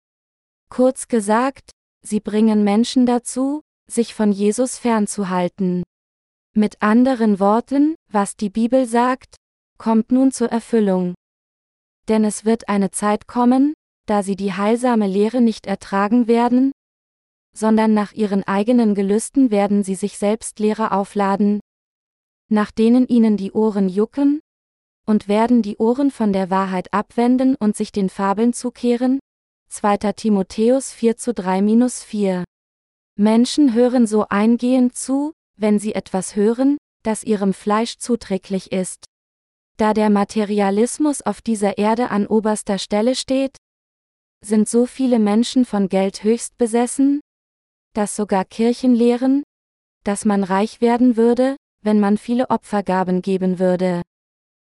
Kurz 0.68 1.06
gesagt, 1.08 1.70
sie 2.02 2.20
bringen 2.20 2.64
Menschen 2.64 3.06
dazu, 3.06 3.60
sich 3.88 4.14
von 4.14 4.32
Jesus 4.32 4.78
fernzuhalten. 4.78 5.82
Mit 6.56 6.82
anderen 6.82 7.40
Worten, 7.40 7.94
was 8.10 8.36
die 8.36 8.50
Bibel 8.50 8.86
sagt, 8.86 9.36
kommt 9.78 10.10
nun 10.12 10.32
zur 10.32 10.48
Erfüllung. 10.50 11.14
Denn 12.08 12.24
es 12.24 12.44
wird 12.44 12.68
eine 12.68 12.90
Zeit 12.90 13.26
kommen, 13.26 13.74
da 14.06 14.22
sie 14.22 14.36
die 14.36 14.52
heilsame 14.52 15.06
Lehre 15.06 15.40
nicht 15.40 15.66
ertragen 15.66 16.26
werden, 16.28 16.72
sondern 17.54 17.94
nach 17.94 18.12
ihren 18.12 18.42
eigenen 18.44 18.94
Gelüsten 18.94 19.50
werden 19.50 19.82
sie 19.82 19.94
sich 19.94 20.18
selbst 20.18 20.58
Lehre 20.58 20.92
aufladen, 20.92 21.60
nach 22.50 22.70
denen 22.70 23.06
ihnen 23.06 23.36
die 23.36 23.52
Ohren 23.52 23.88
jucken, 23.88 24.40
und 25.06 25.28
werden 25.28 25.62
die 25.62 25.76
Ohren 25.76 26.10
von 26.10 26.32
der 26.32 26.50
Wahrheit 26.50 26.92
abwenden 26.92 27.56
und 27.56 27.76
sich 27.76 27.92
den 27.92 28.08
Fabeln 28.08 28.52
zukehren? 28.52 29.20
2. 29.68 29.96
Timotheus 30.12 30.92
4 30.92 31.16
zu 31.16 31.32
3-4 31.32 32.44
Menschen 33.16 33.74
hören 33.74 34.06
so 34.06 34.26
eingehend 34.28 34.96
zu, 34.96 35.32
wenn 35.56 35.78
sie 35.78 35.94
etwas 35.94 36.36
hören, 36.36 36.78
das 37.02 37.22
ihrem 37.22 37.52
Fleisch 37.52 37.98
zuträglich 37.98 38.72
ist. 38.72 39.04
Da 39.76 39.92
der 39.92 40.10
Materialismus 40.10 41.22
auf 41.22 41.42
dieser 41.42 41.78
Erde 41.78 42.10
an 42.10 42.26
oberster 42.26 42.78
Stelle 42.78 43.14
steht, 43.14 43.56
sind 44.44 44.68
so 44.68 44.86
viele 44.86 45.18
Menschen 45.18 45.64
von 45.64 45.88
Geld 45.88 46.24
höchst 46.24 46.58
besessen, 46.58 47.20
dass 47.94 48.16
sogar 48.16 48.44
Kirchen 48.44 48.94
lehren, 48.94 49.42
dass 50.04 50.24
man 50.24 50.44
reich 50.44 50.80
werden 50.80 51.16
würde, 51.16 51.56
wenn 51.82 52.00
man 52.00 52.18
viele 52.18 52.50
Opfergaben 52.50 53.22
geben 53.22 53.58
würde. 53.58 54.02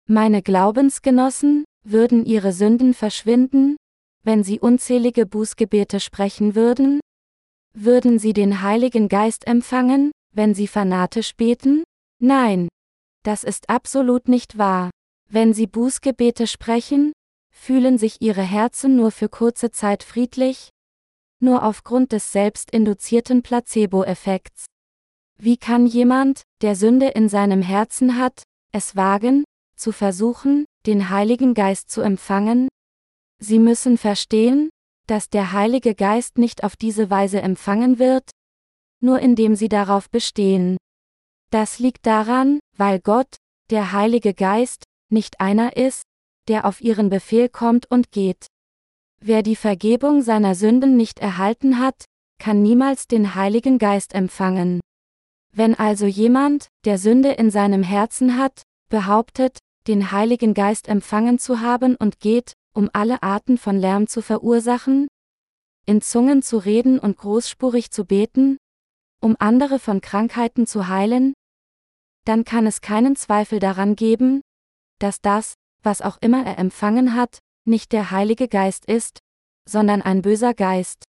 Meine 0.09 0.43
Glaubensgenossen, 0.43 1.65
würden 1.83 2.25
ihre 2.25 2.53
Sünden 2.53 2.95
verschwinden, 2.95 3.77
wenn 4.23 4.43
sie 4.43 4.59
unzählige 4.59 5.25
Bußgebete 5.25 6.01
sprechen 6.01 6.55
würden? 6.55 7.01
Würden 7.75 8.19
sie 8.19 8.33
den 8.33 8.63
Heiligen 8.63 9.09
Geist 9.09 9.47
empfangen, 9.47 10.11
wenn 10.33 10.55
sie 10.55 10.67
fanatisch 10.67 11.37
beten? 11.37 11.85
Nein. 12.21 12.69
Das 13.23 13.45
ist 13.45 13.69
absolut 13.69 14.29
nicht 14.29 14.59
wahr. 14.59 14.91
Wenn 15.29 15.53
sie 15.53 15.67
Bußgebete 15.67 16.47
sprechen, 16.47 17.13
fühlen 17.57 17.99
sich 17.99 18.21
ihre 18.21 18.43
Herzen 18.43 18.97
nur 18.97 19.11
für 19.11 19.29
kurze 19.29 19.71
Zeit 19.71 20.03
friedlich? 20.03 20.71
Nur 21.41 21.65
aufgrund 21.65 22.13
des 22.13 22.31
selbstinduzierten 22.33 23.43
Placebo-Effekts. 23.43 24.67
Wie 25.39 25.57
kann 25.57 25.87
jemand, 25.87 26.43
der 26.63 26.77
Sünde 26.77 27.09
in 27.09 27.29
seinem 27.29 27.63
Herzen 27.63 28.19
hat, 28.19 28.45
es 28.73 28.97
wagen, 28.97 29.45
zu 29.77 29.93
versuchen, 29.93 30.65
den 30.87 31.11
Heiligen 31.11 31.55
Geist 31.55 31.91
zu 31.91 32.01
empfangen? 32.01 32.69
Sie 33.39 33.59
müssen 33.59 33.99
verstehen, 33.99 34.71
dass 35.07 35.29
der 35.29 35.53
Heilige 35.53 35.95
Geist 35.95 36.39
nicht 36.39 36.65
auf 36.65 36.77
diese 36.77 37.11
Weise 37.11 37.43
empfangen 37.43 37.99
wird, 37.99 38.31
nur 39.01 39.21
indem 39.21 39.57
sie 39.57 39.69
darauf 39.69 40.09
bestehen. 40.11 40.77
Das 41.51 41.79
liegt 41.79 42.07
daran, 42.07 42.61
weil 42.77 43.01
Gott, 43.01 43.37
der 43.71 43.93
Heilige 43.93 44.35
Geist, 44.35 44.85
nicht 45.11 45.41
einer 45.41 45.77
ist, 45.77 46.03
der 46.49 46.65
auf 46.65 46.81
ihren 46.81 47.11
Befehl 47.11 47.49
kommt 47.49 47.91
und 47.91 48.13
geht. 48.13 48.47
Wer 49.21 49.43
die 49.43 49.57
Vergebung 49.57 50.23
seiner 50.23 50.55
Sünden 50.55 50.97
nicht 50.97 51.19
erhalten 51.19 51.79
hat, 51.79 52.05
kann 52.39 52.63
niemals 52.63 53.07
den 53.07 53.35
Heiligen 53.35 53.79
Geist 53.79 54.15
empfangen. 54.15 54.81
Wenn 55.53 55.75
also 55.75 56.07
jemand, 56.07 56.69
der 56.85 56.99
Sünde 56.99 57.33
in 57.33 57.51
seinem 57.51 57.83
Herzen 57.83 58.39
hat, 58.39 58.63
behauptet, 58.89 59.59
den 59.87 60.13
Heiligen 60.13 60.53
Geist 60.53 60.89
empfangen 60.89 61.39
zu 61.39 61.61
haben 61.61 61.97
und 61.97 62.21
geht, 62.21 62.53
um 62.75 62.91
alle 62.93 63.23
Arten 63.23 63.57
von 63.57 63.79
Lärm 63.79 64.07
zu 64.07 64.21
verursachen, 64.21 65.09
in 65.87 66.03
Zungen 66.03 66.43
zu 66.43 66.59
reden 66.59 66.99
und 66.99 67.17
großspurig 67.17 67.91
zu 67.91 68.05
beten, 68.05 68.59
um 69.23 69.37
andere 69.39 69.79
von 69.79 70.01
Krankheiten 70.01 70.67
zu 70.67 70.89
heilen, 70.89 71.33
dann 72.25 72.45
kann 72.45 72.67
es 72.67 72.81
keinen 72.81 73.17
Zweifel 73.17 73.61
daran 73.61 73.97
geben, 73.97 74.43
dass 74.99 75.21
das, 75.21 75.55
was 75.87 76.03
auch 76.03 76.19
immer 76.21 76.45
er 76.45 76.59
empfangen 76.59 77.15
hat, 77.15 77.39
nicht 77.65 77.93
der 77.93 78.11
Heilige 78.11 78.49
Geist 78.49 78.85
ist, 78.85 79.21
sondern 79.67 80.03
ein 80.03 80.21
böser 80.21 80.53
Geist. 80.53 81.05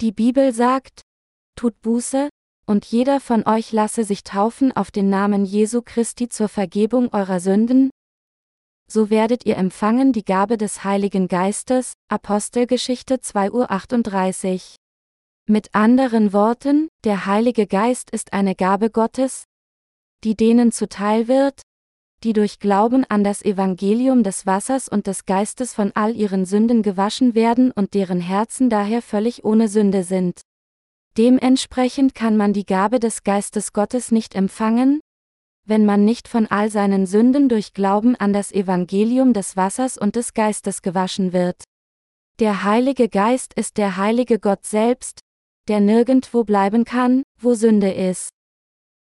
Die 0.00 0.12
Bibel 0.12 0.54
sagt, 0.54 1.02
tut 1.56 1.78
Buße, 1.82 2.30
und 2.66 2.86
jeder 2.86 3.20
von 3.20 3.46
euch 3.46 3.72
lasse 3.72 4.04
sich 4.04 4.24
taufen 4.24 4.74
auf 4.74 4.90
den 4.90 5.10
Namen 5.10 5.44
Jesu 5.44 5.82
Christi 5.82 6.28
zur 6.28 6.48
Vergebung 6.48 7.12
eurer 7.12 7.40
Sünden, 7.40 7.90
so 8.88 9.10
werdet 9.10 9.44
ihr 9.46 9.56
empfangen 9.56 10.12
die 10.12 10.24
Gabe 10.24 10.56
des 10.56 10.84
Heiligen 10.84 11.26
Geistes, 11.26 11.94
Apostelgeschichte 12.08 13.16
2.38 13.16 14.54
Uhr. 14.54 14.60
Mit 15.48 15.74
anderen 15.74 16.32
Worten, 16.32 16.88
der 17.04 17.26
Heilige 17.26 17.66
Geist 17.66 18.10
ist 18.10 18.32
eine 18.32 18.54
Gabe 18.54 18.90
Gottes, 18.90 19.44
die 20.22 20.36
denen 20.36 20.70
zuteil 20.70 21.26
wird, 21.26 21.62
die 22.22 22.32
durch 22.32 22.58
Glauben 22.58 23.04
an 23.08 23.24
das 23.24 23.42
Evangelium 23.42 24.22
des 24.22 24.46
Wassers 24.46 24.88
und 24.88 25.06
des 25.06 25.26
Geistes 25.26 25.74
von 25.74 25.92
all 25.94 26.16
ihren 26.16 26.44
Sünden 26.44 26.82
gewaschen 26.82 27.34
werden 27.34 27.70
und 27.72 27.94
deren 27.94 28.20
Herzen 28.20 28.70
daher 28.70 29.02
völlig 29.02 29.44
ohne 29.44 29.68
Sünde 29.68 30.02
sind. 30.02 30.40
Dementsprechend 31.18 32.14
kann 32.14 32.36
man 32.36 32.52
die 32.52 32.66
Gabe 32.66 33.00
des 33.00 33.22
Geistes 33.22 33.72
Gottes 33.72 34.12
nicht 34.12 34.34
empfangen, 34.34 35.00
wenn 35.66 35.84
man 35.84 36.04
nicht 36.04 36.28
von 36.28 36.46
all 36.46 36.70
seinen 36.70 37.06
Sünden 37.06 37.48
durch 37.48 37.72
Glauben 37.72 38.16
an 38.16 38.32
das 38.32 38.52
Evangelium 38.52 39.32
des 39.32 39.56
Wassers 39.56 39.98
und 39.98 40.16
des 40.16 40.34
Geistes 40.34 40.82
gewaschen 40.82 41.32
wird. 41.32 41.62
Der 42.38 42.64
Heilige 42.64 43.08
Geist 43.08 43.54
ist 43.54 43.78
der 43.78 43.96
heilige 43.96 44.38
Gott 44.38 44.64
selbst, 44.64 45.20
der 45.68 45.80
nirgendwo 45.80 46.44
bleiben 46.44 46.84
kann, 46.84 47.22
wo 47.40 47.54
Sünde 47.54 47.90
ist. 47.92 48.35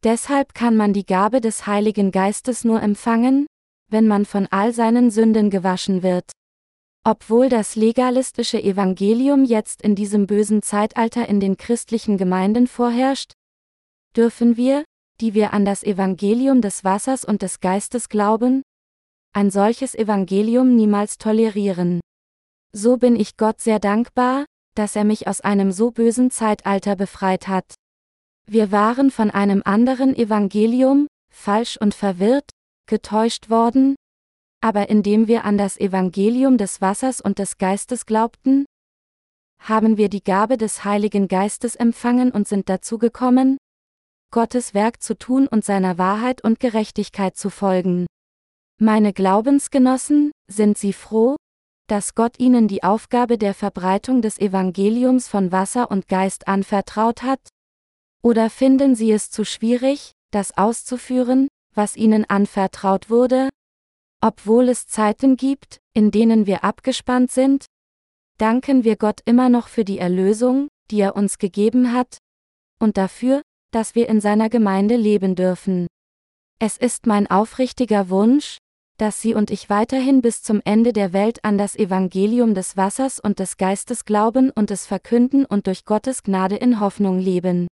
Deshalb 0.03 0.53
kann 0.53 0.75
man 0.75 0.93
die 0.93 1.05
Gabe 1.05 1.41
des 1.41 1.65
Heiligen 1.67 2.12
Geistes 2.12 2.63
nur 2.63 2.81
empfangen, 2.81 3.47
wenn 3.89 4.08
man 4.08 4.25
von 4.25 4.47
all 4.51 4.73
seinen 4.73 5.12
Sünden 5.12 5.49
gewaschen 5.49 6.03
wird. 6.03 6.31
Obwohl 7.03 7.49
das 7.49 7.75
legalistische 7.75 8.62
Evangelium 8.62 9.45
jetzt 9.45 9.81
in 9.81 9.95
diesem 9.95 10.25
bösen 10.25 10.62
Zeitalter 10.62 11.29
in 11.29 11.39
den 11.39 11.55
christlichen 11.55 12.17
Gemeinden 12.17 12.67
vorherrscht, 12.67 13.34
dürfen 14.15 14.58
wir, 14.58 14.84
die 15.21 15.34
wir 15.34 15.53
an 15.53 15.65
das 15.65 15.84
Evangelium 15.84 16.62
des 16.62 16.84
Wassers 16.84 17.23
und 17.23 17.41
des 17.41 17.60
Geistes 17.60 18.10
glauben, 18.10 18.63
ein 19.34 19.51
solches 19.51 19.95
Evangelium 19.95 20.75
niemals 20.75 21.17
tolerieren. 21.17 21.99
So 22.71 22.97
bin 22.97 23.15
ich 23.15 23.38
Gott 23.38 23.62
sehr 23.62 23.79
dankbar, 23.79 24.45
dass 24.75 24.95
er 24.95 25.03
mich 25.03 25.27
aus 25.27 25.41
einem 25.41 25.71
so 25.71 25.91
bösen 25.91 26.31
Zeitalter 26.31 26.95
befreit 26.95 27.47
hat. 27.47 27.75
Wir 28.47 28.71
waren 28.71 29.10
von 29.10 29.31
einem 29.31 29.62
anderen 29.65 30.15
Evangelium, 30.15 31.08
falsch 31.34 31.77
und 31.77 31.95
verwirrt, 31.95 32.51
getäuscht 32.88 33.49
worden, 33.49 33.95
aber 34.62 34.89
indem 34.89 35.27
wir 35.27 35.45
an 35.45 35.58
das 35.58 35.77
Evangelium 35.77 36.58
des 36.58 36.79
Wassers 36.81 37.21
und 37.21 37.39
des 37.39 37.58
Geistes 37.58 38.05
glaubten, 38.05 38.65
haben 39.60 39.97
wir 39.97 40.10
die 40.10 40.23
Gabe 40.23 40.58
des 40.58 40.86
Heiligen 40.86 41.27
Geistes 41.27 41.75
empfangen 41.75 42.31
und 42.31 42.47
sind 42.47 42.69
dazu 42.69 42.99
gekommen, 42.99 43.58
Gottes 44.31 44.73
Werk 44.73 45.01
zu 45.01 45.17
tun 45.17 45.47
und 45.47 45.65
seiner 45.65 45.97
Wahrheit 45.97 46.43
und 46.43 46.60
Gerechtigkeit 46.60 47.36
zu 47.38 47.49
folgen. 47.49 48.05
Meine 48.79 49.13
Glaubensgenossen, 49.13 50.31
sind 50.51 50.78
Sie 50.78 50.93
froh, 50.93 51.36
dass 51.88 52.13
Gott 52.13 52.39
Ihnen 52.39 52.67
die 52.67 52.84
Aufgabe 52.84 53.38
der 53.38 53.53
Verbreitung 53.53 54.22
des 54.22 54.38
Evangeliums 54.38 55.28
von 55.28 55.51
Wasser 55.51 55.89
und 55.89 56.07
Geist 56.07 56.47
anvertraut 56.47 57.24
hat? 57.24 57.39
Oder 58.26 58.49
finden 58.49 58.95
Sie 58.95 59.11
es 59.11 59.30
zu 59.30 59.45
schwierig, 59.45 60.13
das 60.32 60.57
auszuführen, 60.57 61.47
was 61.76 61.95
Ihnen 61.95 62.26
anvertraut 62.28 63.11
wurde? 63.11 63.49
Obwohl 64.19 64.67
es 64.69 64.88
Zeiten 64.88 65.38
gibt, 65.38 65.78
in 65.93 66.09
denen 66.09 66.47
wir 66.47 66.63
abgespannt 66.63 67.30
sind, 67.30 67.67
danken 68.39 68.84
wir 68.84 68.95
Gott 68.95 69.21
immer 69.26 69.49
noch 69.49 69.67
für 69.67 69.86
die 69.86 69.99
Erlösung, 69.99 70.69
die 70.89 71.01
er 71.01 71.15
uns 71.15 71.38
gegeben 71.38 71.93
hat, 71.93 72.17
und 72.80 72.97
dafür, 72.97 73.43
dass 73.69 73.93
wir 73.93 74.09
in 74.09 74.19
seiner 74.21 74.49
Gemeinde 74.49 74.95
leben 74.95 75.36
dürfen. 75.36 75.86
Es 76.57 76.78
ist 76.78 77.05
mein 77.05 77.30
aufrichtiger 77.30 78.09
Wunsch, 78.09 78.57
dass 78.97 79.21
Sie 79.21 79.36
und 79.36 79.51
ich 79.51 79.69
weiterhin 79.69 80.23
bis 80.23 80.41
zum 80.41 80.63
Ende 80.65 80.93
der 80.93 81.13
Welt 81.13 81.45
an 81.45 81.59
das 81.59 81.76
Evangelium 81.76 82.55
des 82.55 82.76
Wassers 82.76 83.19
und 83.19 83.38
des 83.38 83.57
Geistes 83.57 84.03
glauben 84.03 84.49
und 84.49 84.71
es 84.71 84.88
verkünden 84.88 85.45
und 85.45 85.67
durch 85.67 85.86
Gottes 85.86 86.23
Gnade 86.23 86.55
in 86.55 86.80
Hoffnung 86.80 87.19
leben. 87.19 87.67